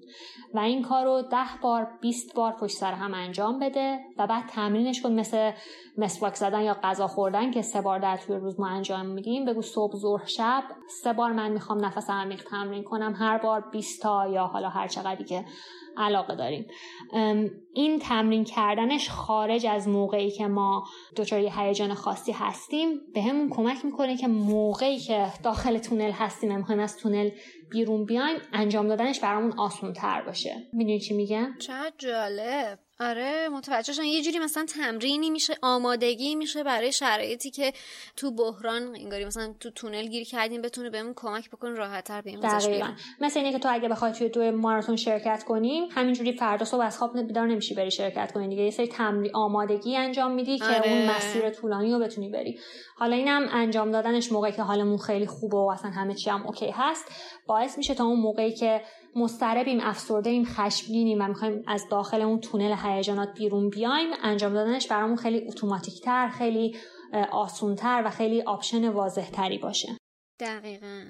[0.54, 4.46] و این کار رو ده بار 20 بار پشت سر هم انجام بده و بعد
[4.46, 5.52] تمرینش کن مثل
[5.98, 9.44] مسواک زدن یا غذا خوردن که سه بار در طول روز ما انجام میدیم.
[9.44, 10.62] بگو صبح ظهر شب.
[11.02, 13.14] سه بار من می‌خوام نفس عمیق تمرین کنم.
[13.18, 15.44] هر بار 20 تا یا حالا هر چقدری که
[15.96, 16.66] علاقه داریم.
[17.74, 20.84] این تمرین کردنش خارج از موقعی که ما
[21.16, 26.56] دچار یه هیجان خاصی هستیم به همون کمک می‌کنه که موقعی که داخل تونل هستیم
[26.56, 27.30] می‌خوایم از تونل
[27.70, 30.56] بیرون بیایم انجام دادنش برامون آسون تر باشه.
[30.72, 32.78] می‌دونی چی میگم؟ چه جالب.
[33.10, 37.72] آره متوجه یه جوری مثلا تمرینی میشه آمادگی میشه برای شرایطی که
[38.16, 42.40] تو بحران انگاری مثلا تو تونل گیر کردیم بتونه بهمون کمک بکنه راحت تر بیایم
[42.40, 42.92] دقیقاً.
[43.20, 46.98] مثل اینه که تو اگه بخوای توی دو ماراتون شرکت کنیم همینجوری فردا صبح از
[46.98, 48.62] خواب بیدار نمیشی بری شرکت کنی دیگه.
[48.62, 50.92] یه سری تمرین آمادگی انجام میدی که آره.
[50.92, 52.58] اون مسیر طولانی رو بتونی بری.
[52.96, 56.70] حالا اینم انجام دادنش موقعی که حالمون خیلی خوبه و اصلا همه چی هم okay
[56.74, 57.04] هست
[57.46, 58.82] باعث میشه تا اون موقعی که
[59.16, 64.10] مضطربیم افسرده ایم خشمگینیم و می‌خوایم از داخل اون تونل هیجانات بیرون بیایم.
[64.22, 66.76] انجام دادنش برامون خیلی اتوماتیک تر خیلی
[67.32, 69.96] آسونتر و خیلی option واضح تری باشه.
[70.40, 71.04] دقیقا.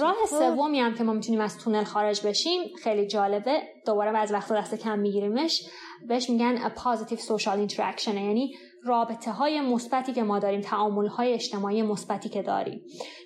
[0.00, 0.38] راه خب.
[0.38, 3.62] سومی هم که ما می‌تونیم از تونل خارج بشیم خیلی جالبه.
[3.86, 5.62] دوباره از وقت دست کم میگیریمش.
[6.08, 8.54] بهش میگن positive social interaction یعنی
[8.84, 12.82] رابطه های مثبتی که ما داریم تعامل های اجتماعی مثبتی که داریم.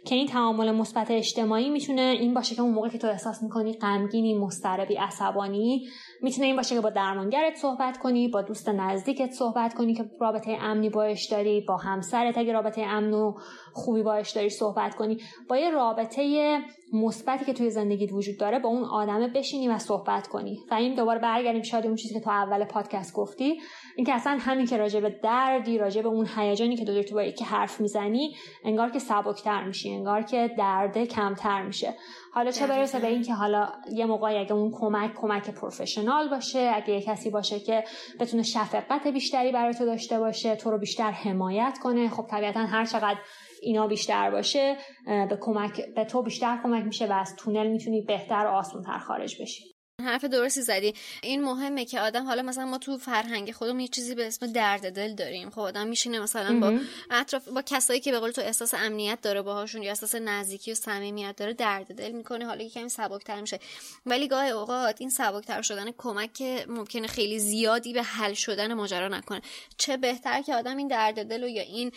[0.07, 3.73] که این تعامل مثبت اجتماعی می‌تونه این باشه که اون موقع که تو احساس می‌کنی
[3.73, 5.87] غمگینی مضطربی عصبانی
[6.23, 10.57] می‌تونه این باشه که با درمانگرت صحبت کنی با دوست نزدیکت صحبت کنی که رابطه
[10.61, 13.35] امنی باش داری با همسرت اگه رابطه امن و
[13.73, 15.19] خوبی باش داری صحبت کنی.
[15.49, 16.59] با یه رابطه
[16.93, 20.95] مثبتی که توی زندگیت وجود داره با اون آدمه بشینی و صحبت کنی و این
[20.95, 23.61] دوباره برگردیم شاید اون چیزی که تو اول پادکست گفتی.
[23.97, 27.15] اینکه اصلا همین که راجع به دردی راجع به اون هیجانی که تو داری تو
[27.15, 31.95] با یکی حرف می‌زنی انگار که سبکتر میشی انگار که درده کمتر میشه.
[32.33, 36.95] حالا چه برسه به اینکه حالا یه موقعی اگه اون کمک کمک پروفشنال باشه اگه
[36.95, 37.85] یه کسی باشه که
[38.21, 42.85] بتونه شفقت بیشتری برای تو داشته باشه تو رو بیشتر حمایت کنه خب طبیعتا هر
[42.85, 43.19] چقدر
[43.65, 48.47] اینا بیشتر باشه به کمک به تو بیشتر کمک میشه و از تونل می‌تونی بهتر
[48.47, 49.74] و آسونتر خارج بشی.
[50.03, 50.95] حرف درستی زدی.
[51.23, 54.93] این مهمه که آدم حالا مثلا ما تو فرهنگ خودمون یه چیزی به اسم درد
[54.93, 55.51] دل داریم.
[55.51, 56.79] خب آدم میشینه مثلا با
[57.11, 60.75] اطراف با کسایی که به قول تو احساس امنیت داره باهاشون یا احساس نزدیکی و
[60.75, 62.47] صمیمیت داره درد دل می‌کنه.
[62.47, 63.61] حالا کمی سبکتر میشه.
[64.07, 69.09] ولی گاه اوقات این سبکتر شدن کمک که ممکنه خیلی زیادی به حل شدن ماجرا
[69.09, 69.43] نکنه.
[69.77, 71.93] چه بهتر که آدم این درد دل و یا این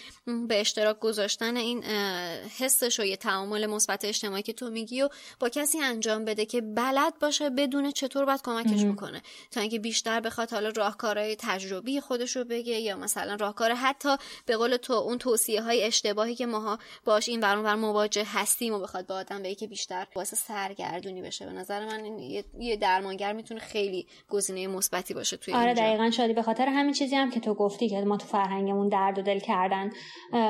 [0.48, 1.84] به اشتراک گذاشتن این
[2.60, 6.62] حسش و یه تعامل مثبت اجتماعی که تو میگی و با کسی انجام بده که
[6.62, 9.22] بلد باشه بدون چطور باید کمکش می‌کنه
[9.52, 14.10] تا اینکه بیشتر بخواد حالا راهکارهای تجربی خودش رو بگه یا مثلا راهکار حتی
[14.46, 18.74] به قول تو اون توصیه های اشتباهی که ماها باش این برون بر مواجه هستیم
[18.74, 21.46] و بخواد با آدم بگه که بیشتر واسه سرگردونی بشه.
[21.46, 26.12] به نظر من این یه درمانگر می‌تونه خیلی گزینه مثبتی باشه توی آره دقیقا.
[26.12, 29.22] شادی به خاطر همین چیزی هم که تو گفتی که ما تو فرهنگمون درد و
[29.22, 29.92] دل کردن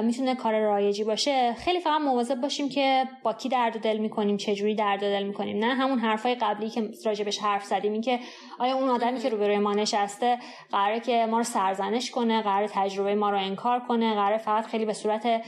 [0.03, 1.53] می‌تونه کار رایجی باشه.
[1.53, 5.05] خیلی فقط مواظب باشیم که با کی درد و دل می‌کنیم چه جوری درد و
[5.05, 5.65] دل می‌کنیم.
[5.65, 6.89] نه همون حرفای قبلی که
[7.27, 7.93] راجبش حرف زدیم.
[7.93, 8.19] این که
[8.59, 10.37] آیا اون آدمی که روبروی ما نشسته
[10.71, 14.85] قراره که ما رو سرزنش کنه قرار تجربه ما رو انکار کنه قرار فقط خیلی
[14.85, 15.41] به صورت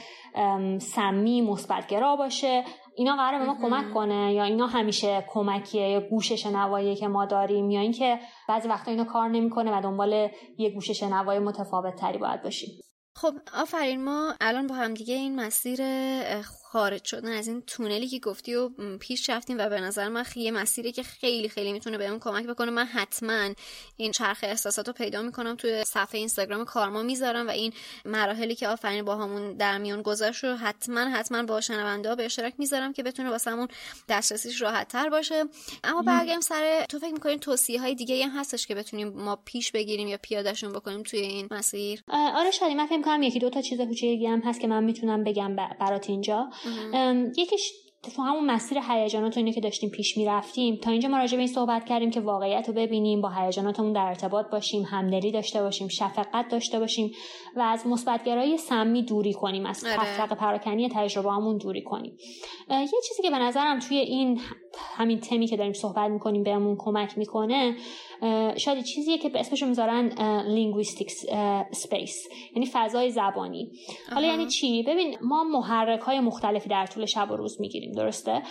[0.79, 2.63] سمی مثبتگرا باشه؟
[2.95, 7.25] اینا قراره به ما کمک کنه یا اینا همیشه کمکیه یا گوش شنوایی که ما
[7.25, 8.19] داریم یا اینکه
[8.49, 12.69] بعضی وقتا اینا کار نمی‌کنه و دنبال یه گوش شنوایی متفاوت تری باید باشیم؟
[13.15, 15.79] خب آفرین ما الان با هم دیگه این مسیر
[16.71, 20.51] خارج شدن از این تونلی که گفتی و پیش رفتیم و به نظر من یه
[20.51, 22.71] مسیری که خیلی خیلی می‌تونه بهمون کمک بکنه.
[22.71, 23.49] من حتما
[23.97, 27.73] این چرخ احساسات رو پیدا می‌کنم توی صفحه اینستاگرام کارما می‌ذارم و این
[28.05, 32.53] مراحلی که آفرین با همون در میون گذاشت رو حتما حتما با شنونده به اشتراک
[32.57, 33.67] می‌ذارم که بتونه واسمون
[34.09, 35.43] دسترسیش راحت تر باشه.
[35.83, 39.71] اما برگردیم سر تو فکر می‌کنین توصیه های دیگه هم هستش که بتونیم ما پیش
[39.71, 43.61] بگیریم یا پیادهشون بکنیم توی این مسیر؟ آره شادی من فکر کنم یکی دو تا
[43.61, 46.49] چیز کوچیکی هم هست که من می‌تونم بگم برات اینجا.
[47.37, 47.71] یکیش
[48.03, 51.53] تو همون مسیر هیجانات اینه که داشتیم پیش می‌رفتیم تا اینجا ما راجع به این
[51.53, 56.47] صحبت کردیم که واقعیت رو ببینیم با هیجاناتمون در ارتباط باشیم همدلی داشته باشیم شفقت
[56.51, 57.11] داشته باشیم
[57.55, 59.95] و از مثبتگرایی سمی دوری کنیم از آره.
[59.95, 62.17] تفرق پراکنی تجربه همون دوری کنیم
[62.69, 64.41] یه چیزی که به نظرم توی این
[64.77, 67.75] همین تمی که داریم صحبت می‌کنیم بهمون کمک می‌کنه
[68.57, 70.11] شاید چیزیه که به اسمشو می‌ذارن
[70.47, 71.11] linguistic
[71.71, 73.71] space یعنی فضای زبانی.
[74.13, 78.41] حالا یعنی چی؟ ببین ما محرک های مختلفی در طول شب و روز می‌گیریم درسته؟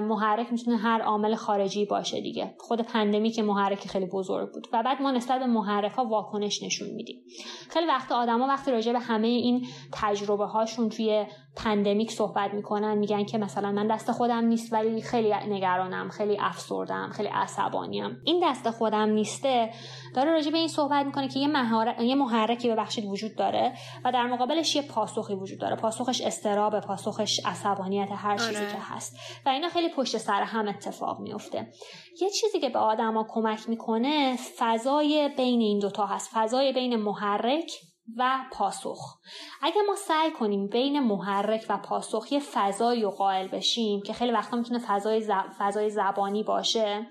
[0.00, 2.54] محرک می‌تونه هر عامل خارجی باشه دیگه.
[2.58, 4.66] خود pandemic که محرک خیلی بزرگ بود.
[4.72, 7.22] و بعد ما نسبت به محرک ها واکنش نشون میدیم.
[7.70, 13.24] خیلی وقت آدما وقتی راجع به همه این تجربه هاشون توی پندمیک صحبت می‌کنن میگن
[13.24, 18.20] که مثلا من دست خودم نیست ولی خیلی نگرانم خیلی افسردم خیلی عصبانیم.
[18.24, 19.70] این دست خودم نیسته.
[20.14, 22.00] داره راجع به این صحبت می‌کنه که یه, مهار...
[22.00, 23.72] یه محرکی ببخشید وجود داره
[24.04, 25.76] و در مقابلش یه پاسخی وجود داره.
[25.76, 28.72] پاسخش استراب پاسخش عصبانیت هر چیزی آره.
[28.72, 29.16] که هست.
[29.46, 31.72] و اینا خیلی پشت سر هم اتفاق میفته
[32.20, 36.30] یه چیزی که به آدما کمک می‌کنه فضای بین این دوتا هست.
[36.34, 37.70] فضای بین محرک
[38.16, 39.18] و پاسخ.
[39.62, 44.32] اگر ما سعی کنیم بین محرک و پاسخ یه فضایی رو قائل بشیم که خیلی
[44.32, 47.06] وقتا می‌تونه فضای, فضای زبانی باشه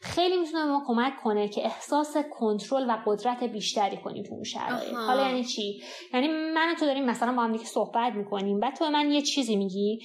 [0.00, 4.94] خیلی می‌تونه ما کمک کنه که احساس کنترل و قدرت بیشتری کنیم تو اون شرایط.
[4.94, 5.82] حالا یعنی چی؟
[6.14, 8.60] یعنی من تو داریم مثلا با هم دیگه صحبت می‌کنیم.
[8.60, 10.00] بعد تو به من یه چیزی میگی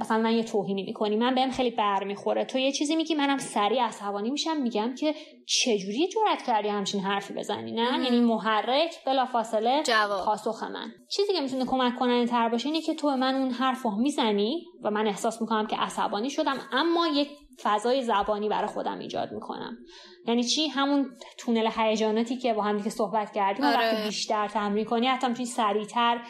[0.00, 3.38] مثلا من یه توهینی می‌کنی من بهم خیلی بر می‌خوره تو یه چیزی میگی منم
[3.38, 4.56] سریع عصبانی میشم.
[4.56, 5.14] میگم که
[5.46, 9.82] چجوری جرأت کردی همچین حرفی بزنی نه؟ یعنی محرک بلافاصله
[10.24, 10.90] پاسخ من.
[11.10, 14.64] چیزی که می‌تونه کمک کننده تر باشه اینه که تو به من اون حرفو می‌زنی
[14.84, 16.56] و من احساس می‌کنم که عصبانی شدم.
[16.72, 17.28] اما یک
[17.62, 19.78] فضای زبانی برای خودم ایجاد می‌کنم.
[20.26, 23.76] یعنی چی؟ همون تونل هیجاناتی که با هم دیگه صحبت کردیم آره.
[23.76, 26.20] وقتی بیشتر تمرین کنی حتی می‌تونی سریعتر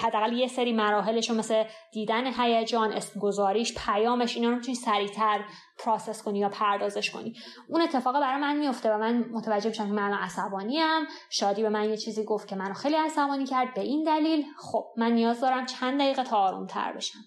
[0.00, 5.44] حداقل یه سری مراحلش مثل دیدن هیجان اسم گذاریش پیامش اینا رو می‌تونی سریعتر
[5.78, 7.34] پراسس کنی یا پردازش کنی.
[7.68, 11.68] اون اتفاق برای من میفته و من متوجه میشم که من عصبانی ام شادی به
[11.68, 13.74] من یه چیزی گفت که منو خیلی عصبانی کرد.
[13.74, 17.18] به این دلیل خب من نیاز دارم چند دقیقه تا آروم تر بشم.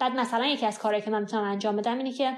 [0.00, 2.36] بعد مثلا یکی از کارهایی که من می‌تونم انجام بدم اینه که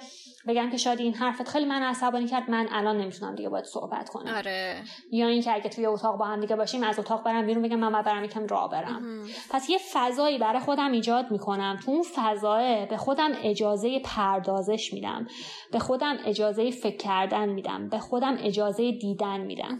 [0.48, 2.50] بگم که شادی این حرفت خیلی من عصبانی کرد.
[2.50, 4.34] من الان نمی‌تونم دیگه باید صحبت کنم.
[4.34, 4.82] آره.
[5.12, 8.02] یا اینکه اگه توی اتاق با هم دیگه باشیم از اتاق برم بیرون بگم من
[8.02, 9.28] برم یکم راه برم.
[9.50, 11.78] پس یه فضایی برای خودم ایجاد می‌کنم.
[11.84, 15.26] تو اون فضای به خودم اجازه پردازش میدم.
[15.72, 17.88] به خودم اجازه فکر کردن میدم.
[17.88, 19.78] به خودم اجازه دیدن میدم.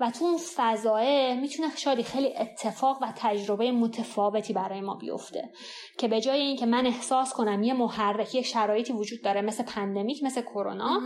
[0.00, 5.50] و تو اون فضای می‌تونه شادی خیلی اتفاق و تجربه متفاوتی برای ما بیفته.
[5.98, 10.22] که به جای اینکه من احساس کنم یه محرک یک شرایطی وجود داره مثل پندمیک
[10.22, 11.00] مثل کرونا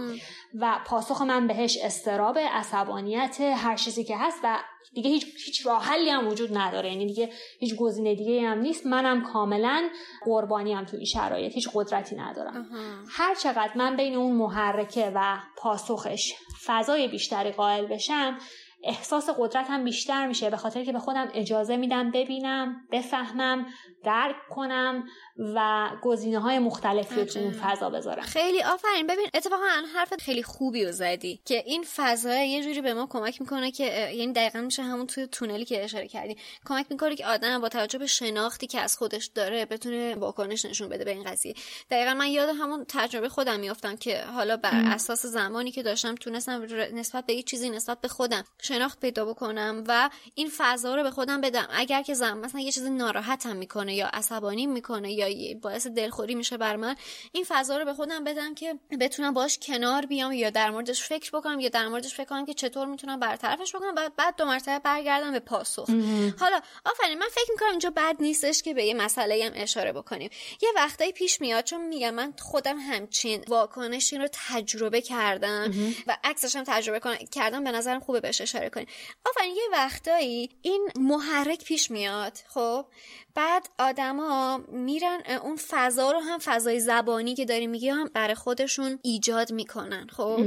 [0.55, 4.59] و پاسخ من بهش استراب عصبانیت هر چیزی که هست و
[4.95, 6.91] دیگه هیچ هیچ راه حلی هم وجود نداره.
[6.91, 8.87] یعنی دیگه هیچ گزینه دیگه هم نیست.
[8.87, 9.89] منم کاملا
[10.25, 11.55] قربانی هم تو این شرایط.
[11.55, 12.67] هیچ قدرتی ندارم.
[13.11, 16.35] هر چقدر من بین اون محرکه و پاسخش
[16.67, 18.39] فضای بیشتری قائل بشم
[18.85, 20.51] احساس قدرت هم بیشتر میشه.
[20.51, 23.67] به خاطر که به خودم اجازه میدم ببینم بفهمم
[24.05, 25.05] درک کنم
[25.41, 28.23] و گزینه های مختلفی رو تو اون فضا بذارم.
[28.23, 29.07] خیلی آفرین.
[29.07, 33.41] ببین اتفاقا حرفت خیلی خوبی رو زدی که این فضا یه جوری به ما کمک
[33.41, 36.37] می‌کنه که یعنی دقیقا میشه همون توی تونلی که اشاره کردی
[36.67, 40.89] کمک می‌کنه که آدم با توجه به شناختی که از خودش داره بتونه واکنش نشون
[40.89, 41.55] بده به این قضیه.
[41.91, 46.67] دقیقا من یاد همون تجربه خودم میافتم که حالا بر اساس زمانی که داشتم تونستم
[46.95, 51.11] نسبت به یه چیزی نسبت به خودم شناخت پیدا بکنم و این فضا رو به
[51.11, 51.69] خودم بدم.
[51.71, 56.57] اگر که زم مثلا یه چیزی ناراحتم می‌کنه یا عصبانی می‌کنه یا باعث دلخوری میشه
[56.57, 56.97] بر من.
[57.33, 61.31] این فضا رو به خودم بدم که بتونم باش کنار بیام یا در موردش فکر
[61.31, 63.95] بکنم یا در موردش فکر کنم که چطور می‌تونم برطرفش بکنم.
[63.95, 65.91] بعد بعد دو مرتبه برگردم به پاسخ.
[66.39, 70.31] حالا آفرین من فکر می‌کنم اینجا بد نیستش که به یه مسئله هم اشاره بکنیم.
[70.63, 75.75] یه وقتایی پیش میاد چون میگم من خودم همچین واکنشی رو تجربه کردم
[76.07, 78.87] و عکسش هم تجربه کردم به نظرم خوبه بهش اشاره کنیم.
[79.27, 82.87] آفرین یه وقتایی این محرک پیش میاد خب؟
[83.35, 88.99] بعد آدما میرن اون فضا رو هم فضای زبانی که داری میگی هم برای خودشون
[89.03, 90.41] ایجاد می‌کنن خب؟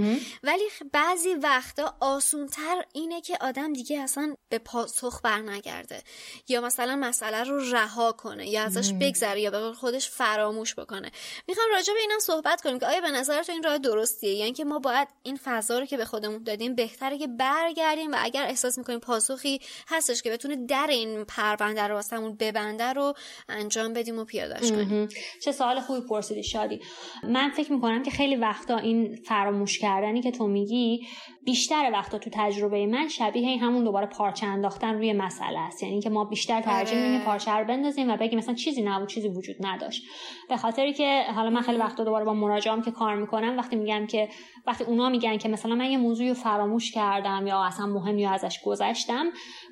[0.44, 6.04] ولی بعضی وقتا آسونتر اینه که آدم دیگه اصلا به پاسخ برنگرده.
[6.48, 11.12] یا مثلا مسئله رو رها کنه یا ازش بگذره یا به خودش فراموش بکنه.
[11.48, 14.52] می‌خوام راجع به اینم صحبت کنیم که آیا به نظر تو این راه درستیه؟ یعنی
[14.52, 18.44] که ما باید این فضا رو که به خودمون دادیم بهتره که برگردیم و اگر
[18.44, 23.14] احساس می‌کنیم پاسخی هستش که بتونه در این پرونده رو واسمون ببند آینده رو
[23.50, 25.08] انجام بدیم و پیادش کنیم.
[25.44, 26.80] چه سوال خوبی پرسیدی شادی.
[27.24, 31.08] من فکر می‌کنم که خیلی وقتا این فراموش کردنی که تو میگی
[31.46, 35.84] بیشتر وقتا تو تجربه من شبیه همون دوباره پارچه انداختن روی مسئله است.
[35.84, 37.26] یعنی که ما بیشتر ترجیح میدیم آره.
[37.26, 40.04] پارچه رو بندازیم و بگیم مثلا چیزی نبود چیزی وجود نداشت.
[40.50, 44.08] به خاطری که حالا من خیلی وقتا دوباره با مراجعام که کار می‌کنم وقتی میگم
[44.08, 44.30] که
[44.68, 48.32] وقتی اونا میگن که مثلا من یه موضوعی رو فراموش کردم یا اصلا مهم یا
[48.32, 49.26] ازش گذشتم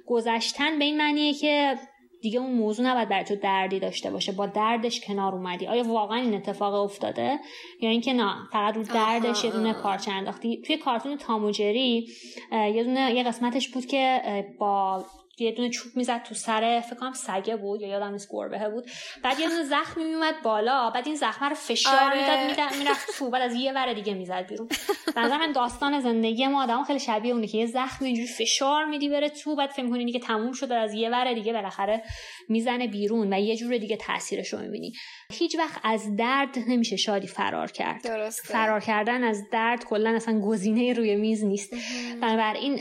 [0.07, 1.75] گذشتن به این معنیه که
[2.21, 4.31] دیگه اون موضوع نباید برای تو دردی داشته باشه.
[4.31, 5.67] با دردش کنار اومدی.
[5.67, 7.39] آیا واقعا این اتفاق افتاده؟
[7.81, 10.61] یا اینکه نه فقط رو دردش یه دونه پارچه انداختی.
[10.61, 12.07] توی کارتون تاموجری
[12.51, 14.21] یه دونه یه قسمتش بود که
[14.59, 15.05] با
[15.41, 18.85] یه دونه چوب می‌زد تو سر فکر کنم سگه بود یا یادم نیست گربه بود.
[19.23, 22.47] بعد یه دونه زخم میومد بالا بعد این زخم رو فشار آره.
[22.47, 24.69] می‌داد می‌رفت تو بعد از یه ور دیگه می‌زد بیرون.
[25.15, 29.09] به من داستان زندگی ما آدم خیلی شبیه اونه که یه زخم اینجوری فشار میدی
[29.09, 32.03] بره تو بعد فکر کنی که تموم شده از یه ور دیگه بالاخره
[32.49, 34.93] می‌زنه بیرون و یه جور دیگه تاثیرش رو می‌بینی.
[35.31, 38.03] هیچ وقت از درد نمیشه شادی فرار کرد.
[38.03, 38.53] درسته.
[38.53, 41.73] فرار کردن از درد کلا اصلا گزینه روی میز نیست.
[42.21, 42.79] بنابراین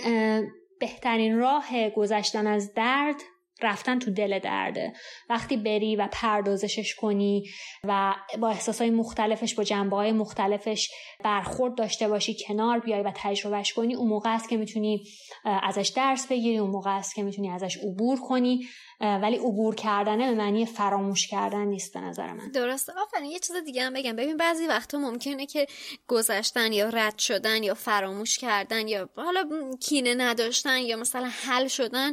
[0.80, 3.16] بهترین راه گذشتن از درد
[3.62, 4.92] رفتن تو دل درده.
[5.30, 7.44] وقتی بری و پردازشش کنی
[7.84, 10.90] و با احساسای مختلفش با جنبه های مختلفش
[11.24, 15.04] برخورد داشته باشی کنار بیای و تجربهش کنی اون موقع است که می‌تونی
[15.44, 18.60] ازش درس بگیری اون موقع است که می‌تونی ازش عبور کنی.
[19.00, 22.50] ولی عبور کردنه به معنی فراموش کردن نیست به نظر من.
[22.50, 22.92] درسته.
[22.92, 24.16] آفرین یه چیز دیگه هم بگم.
[24.16, 25.66] ببین بعضی وقتا ممکنه که
[26.08, 32.12] گذشتن یا رد شدن یا فراموش کردن یا حالا کینه نداشتن یا مثلا حل شدن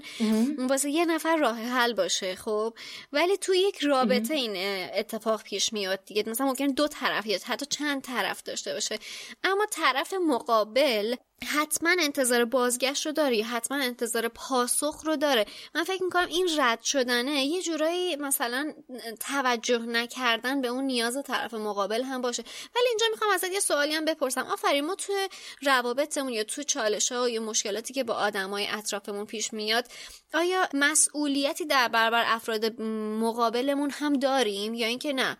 [0.57, 2.73] واسه یه نفر راه حل باشه خب؟
[3.11, 4.53] ولی تو یک رابطه این
[4.93, 6.23] اتفاق پیش میاد دیگه.
[6.27, 8.99] مثلا ممکن دو طرف یا حتی چند طرف داشته باشه.
[9.43, 11.15] اما طرف مقابل
[11.45, 15.45] حتما انتظار بازگشت رو داره یا حتما انتظار پاسخ رو داره.
[15.75, 18.73] من فکر می‌کنم این رد شدنه یه جورایی مثلا
[19.19, 22.43] توجه نکردن به اون نیاز طرف مقابل هم باشه.
[22.75, 24.41] ولی اینجا می‌خوام ازت یه سوالی هم بپرسم.
[24.41, 25.29] آفرین ما توی
[25.61, 29.87] روابطمون یا تو چالش ها یا مشکلاتی که با آدمای اطرافمون پیش میاد
[30.33, 32.81] آیا مسئولیتی در برابر افراد
[33.21, 35.37] مقابلمون هم داریم یا اینکه نه؟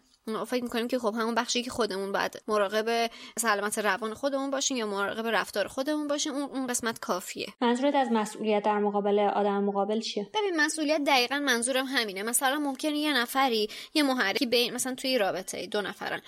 [0.47, 4.87] فکر می‌کنیم که خب همون بخشی که خودمون بعد مراقب سلامت روان خودمون باشیم یا
[4.87, 7.47] مراقب رفتار خودمون باشیم اون اون قسمت کافیه.
[7.61, 12.23] منظورت از مسئولیت در مقابل آدم مقابل چیه؟ ببین مسئولیت دقیقا منظورم همینه.
[12.23, 16.21] مثلا ممکنه یه نفری یه محرکی بین مثلا توی رابطه دو نفرن.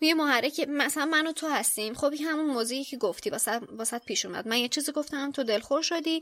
[0.00, 1.94] یه محرک مثلا من و تو هستیم.
[1.94, 4.48] خب همون موضوعی که گفتی واسه پیش اومد.
[4.48, 6.20] من یه چیزی گفتم تو دلخور شدی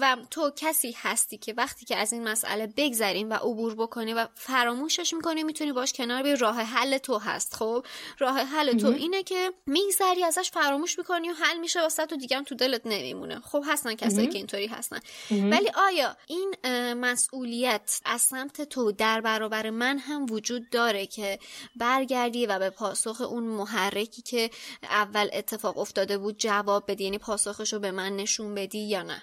[0.00, 4.26] و تو کسی هستی که وقتی که از این مسئله بگذریم و عبور بکنی و
[4.34, 7.86] فراموشش می‌کنی می‌تونی باش کنار بی راه حل تو هست خب؟
[8.18, 12.42] راه حل تو اینه که میگذری ازش فراموش می‌کنی و حل میشه واسه تو دیگه
[12.42, 13.40] تو دلت نمیمونه.
[13.40, 14.98] خب هستن کسایی که اینطوری هستن.
[15.30, 16.54] ولی آیا این
[16.94, 21.38] مسئولیت از سمت تو در برابر من هم وجود داره که
[21.76, 24.50] برگردی و به پاسخ اون محرکی که
[24.82, 29.22] اول اتفاق افتاده بود جواب بدی؟ یعنی پاسخش رو به من نشون بدی یا نه؟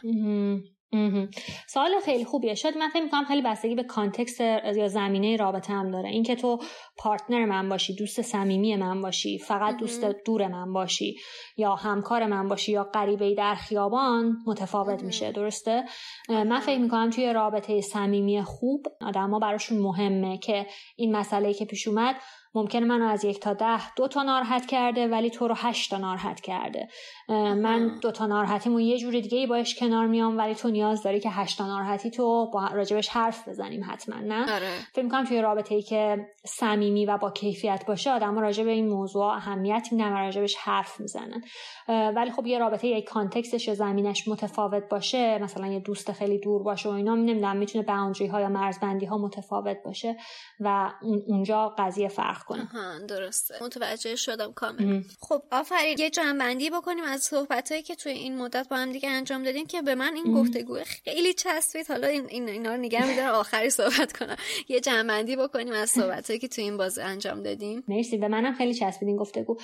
[1.67, 2.53] سوال خیلی خوبیه.
[2.53, 4.41] شاید من فکر می‌کنم خیلی بستگی به context
[4.75, 6.09] یا زمینه رابطه هم داره.
[6.09, 6.59] اینکه تو
[6.97, 11.15] partner من باشی دوست صمیمی من باشی فقط دوست دور من باشی
[11.57, 15.31] یا همکار من باشی یا غریبه در خیابان متفاوت میشه.
[15.31, 15.83] درسته؟
[16.29, 21.87] من فکر می‌کنم توی رابطه صمیمی خوب آدما براشون مهمه که این مسئله که پیش
[21.87, 22.15] اومد
[22.55, 25.97] ممکنه منو از یک تا ده دو تا ناراحت کرده ولی تو رو هشت تا
[25.97, 26.87] ناراحت کرده.
[27.29, 31.19] من دو تا ناراحتیمو یه جور دیگه ای باش کنار میام ولی تو نیاز داری
[31.19, 34.71] که هشت تا ناراحتی تو با راجبش حرف بزنیم حتما نه؟ آره.
[34.93, 39.25] فکر می‌کنم توی رابطه ای که صمیمی و با کیفیت باشه آدم راجب این موضوع
[39.25, 41.43] اهمیت میدن و راجبش حرف می‌زنن.
[41.87, 46.63] ولی خب یه رابطه یک کانتکستش یا زمینش متفاوت باشه مثلا یه دوست خیلی دور
[46.63, 50.17] باشه و اینا نمی‌دونم می‌تونه باوندری ها یا مرزبندی ها متفاوت باشه
[50.59, 50.91] و
[51.27, 52.69] اونجا قضیه فرق کنه
[53.07, 53.63] درسته.
[53.63, 55.01] متوجه شدم کامل.
[55.19, 55.99] خب آفرین.
[55.99, 59.81] یه جنبندی بکنیم از صحبت که توی این مدت با هم دیگه انجام دادیم که
[59.81, 61.87] به من این گفتگو خیلی چسبید.
[61.87, 64.35] حالا این این اینا رو نگه میدارم آخری صحبت کنم.
[64.67, 68.17] یه جنبندی بکنیم از صحبت که توی این باز انجام دادیم مرسی.
[68.17, 69.57] به منم خیلی چسبید این گفتگو.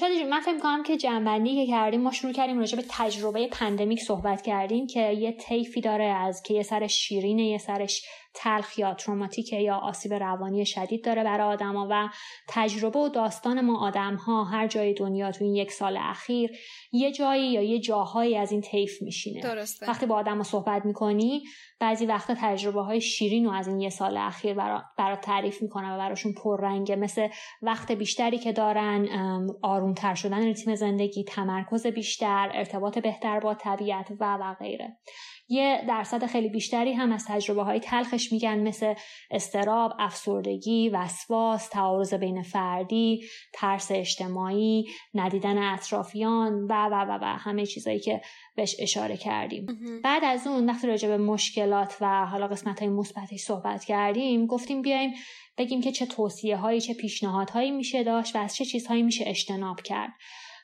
[0.00, 4.02] شاید من فکر کنم که جنبندی که کردیم ما شروع کردیم راجع به تجربه پندمیک
[4.02, 8.04] صحبت کردیم که یه طیفی داره از که یه سرش شیرینه یه سرش
[8.36, 12.08] تلخ یا تروماتیک یا آسیب روانی شدید داره برای آدما و
[12.48, 16.50] تجربه و داستان ما آدم ها هر جای دنیا تو این یک سال اخیر
[16.92, 19.40] یه جایی یا یه جاهایی از این طیف میشینه.
[19.40, 19.86] درسته.
[19.86, 21.42] وقتی با آدم صحبت می‌کنی
[21.80, 25.94] بعضی وقتا تجربه های شیرین و از این یه سال اخیر برا, برا تعریف می‌کنن
[25.94, 26.96] و براشون پررنگه.
[26.96, 27.28] مثل
[27.62, 29.08] وقت بیشتری که دارن
[29.62, 34.96] آرومتر شدن ریتم زندگی تمرکز بیشتر ارتباط بهتر با طبیعت و و غیره.
[35.48, 38.94] یه درصد خیلی بیشتری هم از تجربه های تلخش میگن مثل
[39.30, 47.66] استراب افسردگی وسواس تعارض بین فردی ترس اجتماعی ندیدن اطرافیان و و و و همه
[47.66, 48.20] چیزایی که
[48.56, 49.66] بهش اشاره کردیم.
[50.04, 54.82] بعد از اون وقتی راجع به مشکلات و حالا قسمت های مثبتش صحبت کردیم گفتیم
[54.82, 55.10] بیایم
[55.58, 59.80] بگیم که چه توصیه هایی چه پیشنهادهایی میشه داشت و از چه چیزهایی میشه اجتناب
[59.80, 60.12] کرد.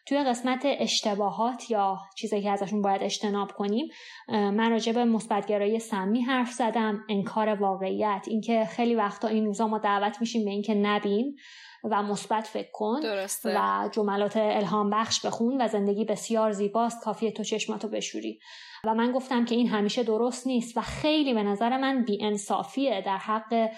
[0.07, 3.89] توی قسمت اشتباهات یا چیزایی که ازشون باید اجتناب کنیم
[4.29, 9.79] من راجع به مثبتگرایی سمی حرف زدم انکار واقعیت اینکه خیلی وقتا این روزا ما
[9.79, 11.37] دعوت میشیم به اینکه نبین
[11.85, 13.55] و مثبت فکر کن درسته.
[13.59, 18.39] و جملات الهام بخش بخون و زندگی بسیار زیباست کافیه تو چشماتو بشوری
[18.85, 23.17] و من گفتم که این همیشه درست نیست و خیلی به نظر من بیانصافیه در
[23.17, 23.71] حق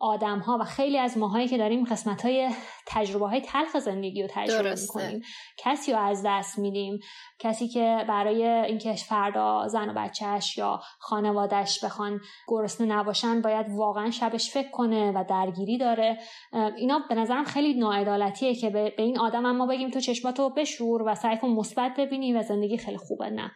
[0.00, 2.50] آدم ها و خیلی از ماهایی که داریم قسمت های
[2.86, 5.22] تجربه های تلخ زندگی رو تجربه می‌کنیم.
[5.56, 7.00] کسی رو از دست میدیم.
[7.38, 14.10] کسی که برای اینکه فردا زن و بچهش یا خانوادش بخوان گرسنه نباشن باید واقعا
[14.10, 16.18] شبش فکر کنه و درگیری داره.
[16.76, 21.14] اینا به نظرم خیلی ناعدالتیه که به این آدم اما بگیم تو چشماتو بشور و
[21.14, 23.50] سعی کن مثبت ببینی و زندگی خیلی خوبه نه.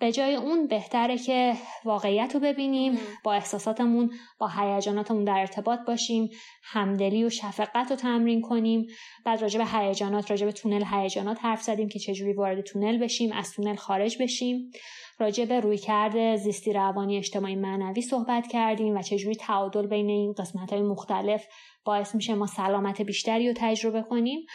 [0.00, 6.30] به جای اون بهتره که واقعیت رو ببینیم با احساساتمون با هیجاناتمون در ارتباط باشیم
[6.62, 8.86] همدلی و شفقت رو تمرین کنیم.
[9.24, 13.32] بعد راجع به هیجانات راجع به تونل هیجانات حرف زدیم که چجوری وارد تونل بشیم
[13.32, 14.70] از تونل خارج بشیم.
[15.18, 20.32] راجع به روی کرده زیستی روانی اجتماعی معنوی صحبت کردیم و چجوری تعادل بین این
[20.32, 21.46] قسمت های مختلف
[21.84, 24.46] باعث میشه ما سلامت بیشتری رو تجربه کنیم.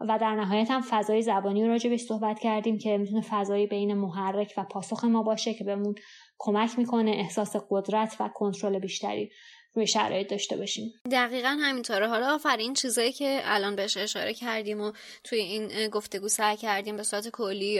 [0.00, 3.94] و در نهایت هم فضای زبانی رو راجع بهش صحبت کردیم که می‌تونه فضایی بین
[3.94, 5.94] محرک و پاسخ ما باشه که بهمون
[6.38, 9.30] کمک می‌کنه احساس قدرت و کنترل بیشتری.
[9.74, 10.94] روی شرایط داشته باشیم.
[11.10, 12.08] دقیقا همینطوره.
[12.08, 14.92] حالا آفرین چیزایی که الان بهش اشاره کردیم و
[15.24, 17.74] توی این گفتگو سعی کردیم به صورت کلی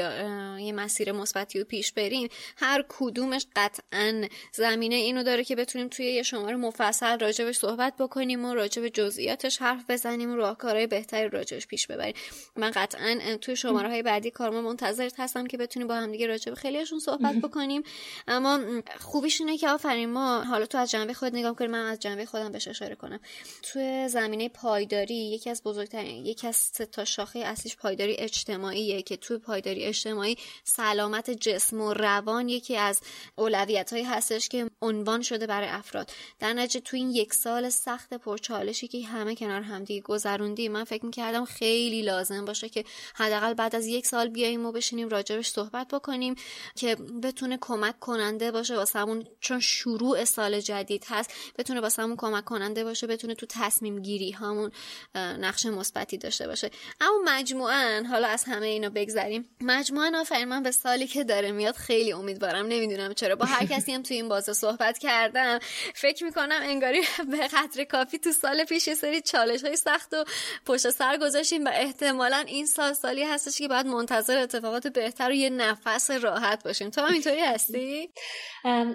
[0.60, 6.06] یه مسیر مثبتی و پیش بریم هر کدومش قطعا زمینه اینو داره که بتونیم توی
[6.06, 11.66] یه شماره مفصل راجبش صحبت بکنیم و راجب جزئیاتش حرف بزنیم و راهکارهای بهتری راجبش
[11.66, 12.14] پیش ببریم.
[12.56, 16.54] من قطعا توی شماره های بعدی کارما منتظرت هستم که بتونیم با هم دیگه راجب
[16.54, 17.82] خیلیشون صحبت بکنیم.
[18.28, 18.60] اما
[19.00, 22.52] خوبیش اینه که آفرین ما حالا تو از جنبه خود نگاه کنیم از جنبه خودم
[22.52, 23.20] بهش اشاره کنم.
[23.62, 29.38] توی زمینه پایداری یکی از بزرگترین یکی از تا شاخه اصلیش پایداری اجتماعیه که توی
[29.38, 33.00] پایداری اجتماعی سلامت جسم و روان یکی از
[33.36, 36.10] اولویت هایی هستش که عنوان شده برای افراد.
[36.38, 41.06] در نتیجه توی این یک سال سخت پرچالشی که همه کنار همدیگه گذروندی من فکر
[41.06, 45.88] می‌کردم خیلی لازم باشه که حداقل بعد از یک سال بیاییم و بشینیم راجبش صحبت
[45.88, 46.34] بکنیم
[46.74, 52.84] که بتونه کمک کننده باشه واسمون چون شروع سال جدید هست بتونه واسمون کمک کننده
[52.84, 54.70] باشه بتونه تو تصمیم گیری هامون
[55.14, 56.70] نقش مثبتی داشته باشه.
[57.00, 59.48] اما مجموعا حالا از همه اینا بگذریم.
[59.60, 62.66] مجموعا آفرین من به سالی که داره میاد خیلی امیدوارم.
[62.66, 63.36] نمی‌دونم چرا.
[63.36, 65.58] با هر کسی هم تو این بازه صحبت کردم.
[65.94, 67.00] فکر می‌کنم انگاری
[67.30, 70.24] به قدر کافی تو سال پیش یه سری چالش های سخت و
[70.66, 75.32] پشت سر گذاشتیم و احتمالا این سال سالی هستش که باید منتظر اتفاقات بهتر و
[75.32, 76.90] یه نفس راحت باشیم.
[76.90, 78.10] تو هم اینطوری هستی؟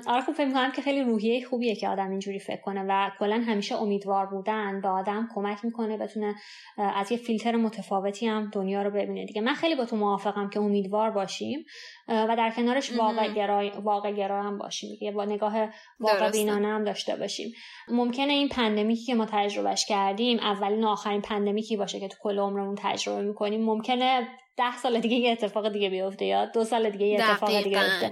[0.07, 3.75] آره خوب فکر که خیلی روحیه خوبیه که آدم اینجوری فکر کنه و کلا همیشه
[3.75, 6.35] امیدوار بودن به آدم کمک می‌کنه بتونه
[6.77, 9.25] از یه فیلتر متفاوتی هم دنیا رو ببینه.
[9.25, 11.65] دیگه من خیلی با تو موافقم که امیدوار باشیم
[12.07, 14.89] و در کنارش واقع گرای واقع گرا هم باشیم.
[14.89, 15.55] دیگه با نگاه
[15.99, 17.51] واقع بینانه هم داشته باشیم.
[17.87, 22.07] ممکنه این pandemic ی که ما تجربهش کردیم اولین و آخرین pandemic ی باشه که
[22.07, 23.65] تو کل عمرمون تجربه می‌کنیم.
[23.65, 27.79] ممکنه ده سال دیگه یه اتفاق دیگه بیفته یا دو سال دیگه یه اتفاق دیگه
[27.79, 28.11] بیفته.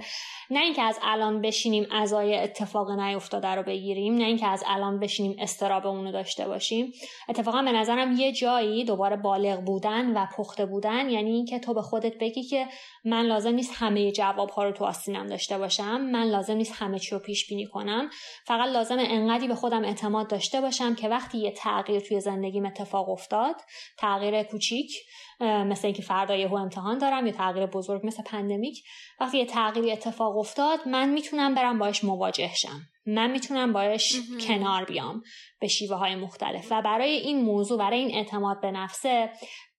[0.50, 5.36] نه اینکه از الان بشینیم ازای اتفاق نیفتاده رو بگیریم نه اینکه از الان بشینیم
[5.38, 6.92] استراب اونو داشته باشیم.
[7.28, 11.82] اتفاقا به نظرم یه جایی دوباره بالغ بودن و پخته بودن یعنی اینکه تو به
[11.82, 12.66] خودت بگی که
[13.04, 16.98] من لازم نیست همه جواب ها رو تو آستینم داشته باشم من لازم نیست همه
[16.98, 18.10] چی رو پیش بینی کنم.
[18.44, 23.08] فقط لازم انقدری به خودم اعتماد داشته باشم که وقتی یه تغییر توی زندگیم اتفاق
[23.08, 23.54] افتاد
[23.98, 24.92] تغییر کوچیک
[25.40, 28.84] مثل اینکه فردا یهو امتحان دارم یا تغییر بزرگ مثل پندمیک
[29.20, 32.80] وقتی یه تغییری اتفاق افتاد من می‌تونم برم باش مواجه شم.
[33.06, 35.22] من می‌تونم باش کنار بیام
[35.60, 36.66] به شیوه های مختلف.
[36.70, 39.30] و برای این موضوع برای این اعتماد به نفسه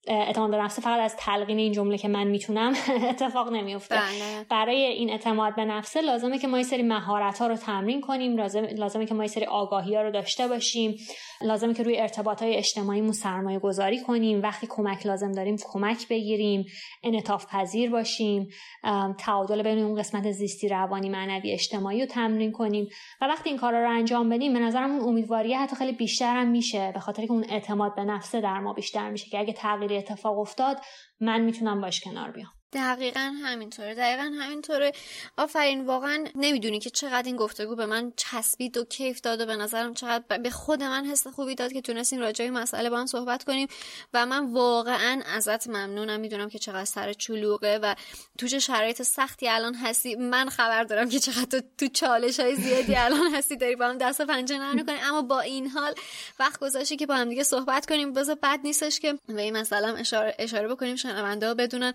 [0.08, 2.74] اعتماد به نفسه فقط از تلقین این جمله که من می‌تونم
[3.10, 4.46] اتفاق نمیفته بله.
[4.50, 8.38] برای این اعتماد به نفسه لازمه که ما یه سری مهارت ها رو تمرین کنیم
[8.78, 10.96] لازمه که ما یه سری آگاهی ها رو داشته باشیم.
[11.42, 14.42] لازمه که روی ارتباط های اجتماعی سرمایه گذاری کنیم.
[14.42, 16.66] وقتی کمک لازم داریم کمک بگیریم
[17.04, 18.50] انعطاف پذیر باشیم
[19.18, 22.88] تعادل بین اون قسمت زیستی روانی معنوی اجتماعی رو تمرین کنیم.
[23.22, 26.48] و وقتی این کارا رو انجام بدیم به نظرم اون امیدواری حتی خیلی بیشتر هم
[26.48, 29.97] میشه به خاطر که اون اعتماد به نفسه در ما بیشتر میشه که اگه تغییری
[29.98, 30.82] اتفاق افتاد
[31.20, 32.57] من می‌تونم باش کنار بیام.
[32.78, 33.96] دقیقا همینطوره.
[33.96, 34.92] دقیقا همینطوره.
[35.38, 39.56] آفرین واقعا نمی‌دونی که چقدر این گفتگو به من چسبید و کیف داد و به
[39.56, 43.06] نظرم چقدر به خود من حس خوبی داد که تونستیم راجع به مسئله با هم
[43.06, 43.68] صحبت کنیم
[44.14, 46.20] و من واقعا ازت ممنونم.
[46.20, 47.96] می‌دونم که چقدر سر چلوغه و
[48.38, 50.16] تو چه شرایط سختی الان هستی.
[50.16, 53.58] من خبر دارم که چقدر تو, چالش های زیادی الان هستی.
[53.58, 55.94] داری با هم دست پنجه نرم کنی اما با این حال
[56.40, 58.14] وقت گذاشتی که با هم دیگه صحبت کنیم.
[58.14, 60.96] بذار بد نیستش که به این مسئله اشاره, اشاره بکنیم.
[60.96, 61.94] شنونده بدونن.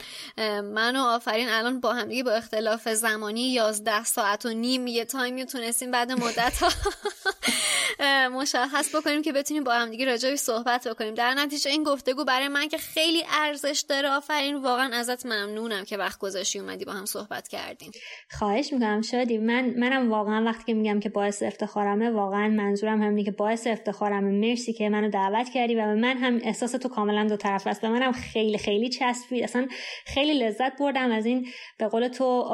[0.73, 5.45] من و آفرین الان با هم با اختلاف زمانی 11 ساعت و نیم یه تایمی
[5.45, 6.69] تونستیم بعد مدت ها.
[8.41, 11.15] مشخص بکنیم که بتونیم با هم دیگه راجعش صحبت بکنیم.
[11.15, 14.57] در نتیجه این گفتگو برای من که خیلی ارزش داره آفرین.
[14.57, 17.91] واقعا ازت ممنونم که وقت گذاشتی اومدی با هم صحبت کردیم.
[18.31, 19.39] خواهش می‌کنم شادی.
[19.39, 24.49] من منم واقعا وقتی که میگم که باعث افتخارمه واقعا منظورم همینه که باعث افتخارمه.
[24.49, 27.89] مرسی که منو دعوت کردی و من هم احساس تو کاملا دو طرف است به
[27.89, 29.45] منم خیلی خیلی چسبید.
[29.45, 29.69] اصلا
[30.07, 31.49] خیلی لذت بردم از این
[31.79, 32.45] به قول تو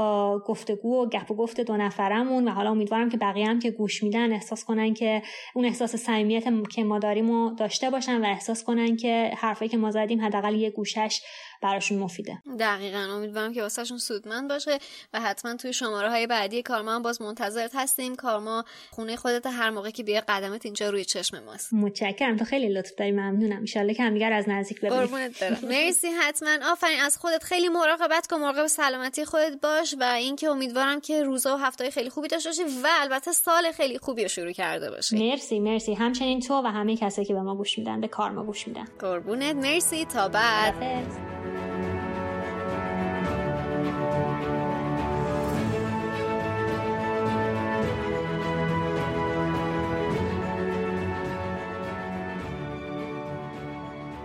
[0.47, 4.03] گفتگو و گپ و گفت دو نفرمون و حالا امیدوارم که بقیه هم که گوش
[4.03, 5.23] میدن احساس کنن که
[5.55, 9.77] اون احساس صمیمیت که ما داریم و داشته باشن و احساس کنن که حرفی که
[9.77, 11.23] ما زدیم حداقل یه گوشش
[11.63, 12.43] براشون مفیده.
[12.59, 12.99] دقیقا.
[12.99, 14.79] امیدوارم که واسهشون سودمند باشه
[15.13, 18.17] و حتما توی شماره های بعدی کارما هم باز منتظرت هستیم.
[18.17, 21.73] کارما خونه خودت هر موقع که بیا قدمت اینجا روی چشم ماست.
[21.73, 22.37] متشکرم.
[22.37, 23.13] تو خیلی لطف داری.
[23.13, 23.65] ممنونم.
[23.77, 25.31] ان که همدیگر از نزدیک ببینیم.
[25.63, 26.09] مرسی.
[26.09, 26.71] حتما.
[26.73, 27.01] آفرین.
[27.01, 28.37] از خودت خیلی مراقبت کن.
[28.37, 32.63] مراقب سلامتی خودت باش و اینکه امیدوارم که روزا و هفته خیلی خوبی داشته باشی
[32.63, 35.31] و البته سال خیلی خوبی رو شروع کرده باشی.
[35.31, 35.95] مرسی مرسی.
[35.95, 38.85] همچنین تو و همه کسایی که به ما گوش میدن به کار ما گوش میدن.
[38.99, 39.57] قربونت.
[39.57, 40.05] مرسی.
[40.05, 40.75] تا بعد.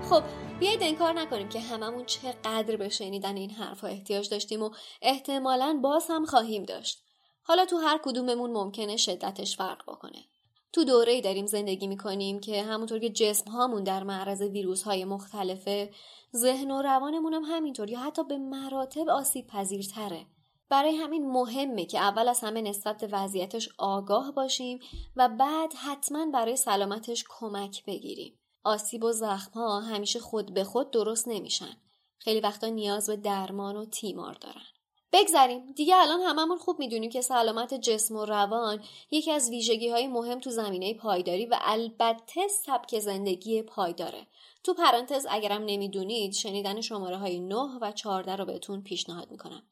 [0.10, 0.24] خب
[0.60, 4.70] بیایید انکار نکنیم که هممون چقدر به شنیدن این حرفها احتیاج داشتیم و
[5.02, 7.04] احتمالا باز هم خواهیم داشت.
[7.44, 10.26] حالا تو هر کدوممون ممکنه شدتش فرق بکنه.
[10.74, 15.90] تو دوره داریم زندگی می‌کنیم که همونطور که جسم هامون در معرض ویروس های مختلفه
[16.36, 20.26] ذهن و روانمون هم همینطور یا حتی به مراتب آسیب پذیرتره
[20.70, 24.80] برای همین مهمه که اول از همه نسبت به وضعیتش آگاه باشیم
[25.16, 30.92] و بعد حتما برای سلامتش کمک بگیریم آسیب و زخم ها همیشه خود به خود
[30.92, 31.78] درست نمیشن.
[32.18, 34.73] خیلی وقتا نیاز به درمان و تیمار دارن.
[35.14, 35.72] بگذریم.
[35.72, 40.40] دیگه الان هممون خوب می‌دونیم که سلامت جسم و روان یکی از ویژگی های مهم
[40.40, 44.28] تو زمینه پایداری و البته سبک زندگی پایداره.
[44.64, 49.64] تو پرانتز اگرم نمی‌دونید شنیدن شماره های 9 و 14 رو بهتون پیشنهاد می‌کنم.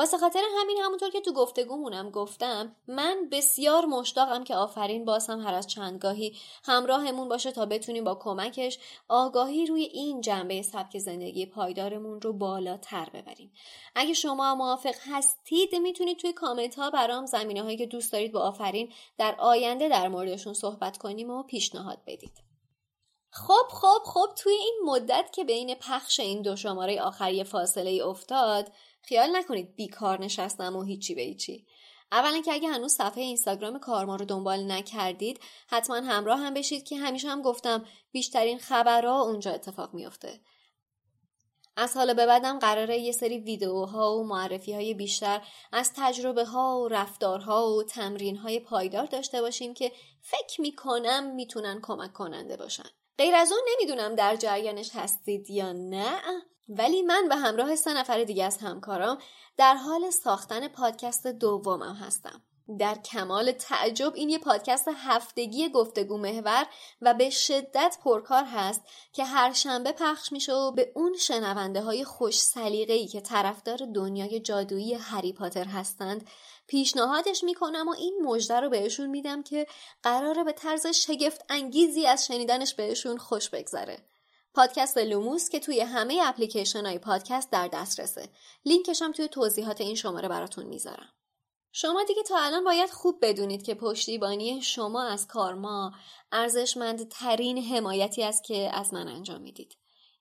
[0.00, 5.40] واسه خاطر همین همونطور که تو گفتگومونم گفتم من بسیار مشتاقم که آفرین باز هم
[5.40, 8.78] هر از چندگاهی همراهمون باشه تا بتونیم با کمکش
[9.08, 13.52] آگاهی روی این جنبه سبک زندگی پایدارمون رو بالاتر ببریم.
[13.94, 18.40] اگه شما موافق هستید می‌تونید توی کامنت ها برام زمینه هایی که دوست دارید با
[18.40, 22.50] آفرین در آینده در موردشون صحبت کنیم و پیشنهاد بدید.
[23.32, 28.72] خب خب خب توی این مدت که بین پخش این دو شماره آخری فاصله افتاد
[29.02, 31.66] خیال نکنید بیکار نشستم و هیچی به هیچی.
[32.12, 36.96] اولا که اگه هنوز صفحه اینستاگرام کارما رو دنبال نکردید حتما همراه هم بشید که
[36.96, 40.40] همیشه هم گفتم بیشترین خبرها اونجا اتفاق میافته.
[41.76, 45.42] از حالا به بعدم قراره یه سری ویدیوها و معرفی های بیشتر
[45.72, 49.92] از تجربه ها و رفتارها و تمرین های پایدار داشته باشیم که
[50.22, 52.88] فکر می‌کنم می‌تونن کمک کننده باشن.
[53.18, 56.20] غیر از اون نمی‌دونم در جریانش هستید یا نه.
[56.70, 59.18] ولی من به همراه سه نفر دیگه از همکارام
[59.56, 62.42] در حال ساختن پادکست دومم هستم.
[62.78, 66.66] در کمال تعجب این یه پادکست هفتگی گفتگو محور
[67.02, 72.04] و به شدت پرکار هست که هر شنبه پخش میشه و به اون شنونده های
[72.04, 76.28] خوش سلیقه ای که طرفدار دنیای جادویی هری پاتر هستند
[76.66, 79.66] پیشنهادش می‌کنم و این مژده رو بهشون میدم که
[80.02, 84.09] قراره به طرز شگفت انگیزی از شنیدنش بهشون خوش بگذره.
[84.54, 88.28] پادکست لوموس که توی همه اپلیکیشن های پادکست در دسترسه.
[88.64, 91.08] لینکش هم توی توضیحات این شماره براتون می‌ذارم.
[91.72, 95.92] شما دیگه تا الان باید خوب بدونید که پشتیبانی شما از کارما
[96.32, 99.76] ارزشمندترین حمایتی است که از من انجام می‌دید.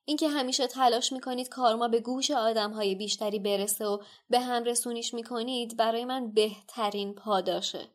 [0.05, 3.97] اینکه همیشه تلاش می‌کنید کارما به گوش آدم های بیشتری برسه و
[4.29, 7.87] به هم رسونیش می‌کنید برای من بهترین پاداشه.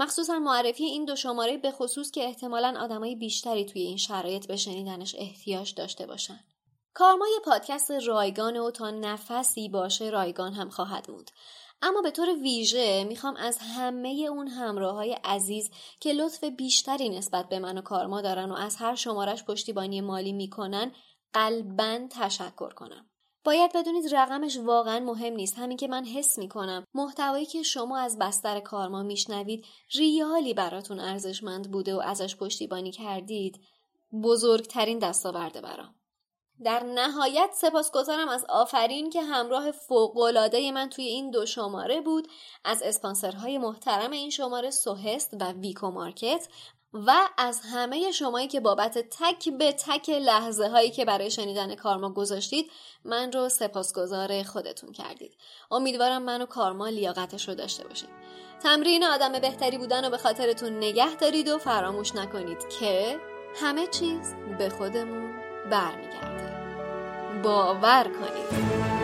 [0.00, 4.56] مخصوصا معرفی این دو شماره به خصوص که احتمالا آدمای بیشتری توی این شرایط به
[4.56, 6.40] شنیدنش احتیاج داشته باشن.
[6.94, 11.30] کارما یه پادکست رایگان و تا نفسی باشه رایگان هم خواهد موند.
[11.82, 15.70] اما به طور ویژه می‌خوام از همه اون همراه های عزیز
[16.00, 20.32] که لطف بیشتری نسبت به من و کارما دارن و از هر شمارش پشتیبانی مالی
[20.32, 20.92] می‌کنن
[21.32, 23.09] قلبا تشکر کنم.
[23.44, 25.58] باید بدونید رقمش واقعا مهم نیست.
[25.58, 26.84] همین که من حس می‌کنم.
[26.94, 29.64] محتوایی که شما از بستر کارما میشنوید
[29.94, 33.60] ریالی براتون ارزشمند بوده و ازش پشتیبانی کردید.
[34.22, 35.94] بزرگترین دستاورده برام.
[36.64, 42.28] در نهایت سپاسگزارم از آفرین که همراه فوقالعاده من توی این دو شماره بود.
[42.64, 46.48] از اسپانسرهای محترم این شماره سوهست و ویکو مارکت.
[46.92, 52.10] و از همه شمایی که بابت تک به تک لحظه هایی که برای شنیدن کارما
[52.10, 52.70] گذاشتید
[53.04, 55.36] من رو سپاسگزار خودتون کردید.
[55.70, 58.10] امیدوارم منو کارما لیاقتش رو داشته باشید
[58.62, 63.20] تمرین آدم بهتری بودن رو به خاطرتون نگه دارید و فراموش نکنید که
[63.54, 65.34] همه چیز به خودمون
[65.70, 66.50] برمیگرده.
[67.42, 68.99] باور کنید.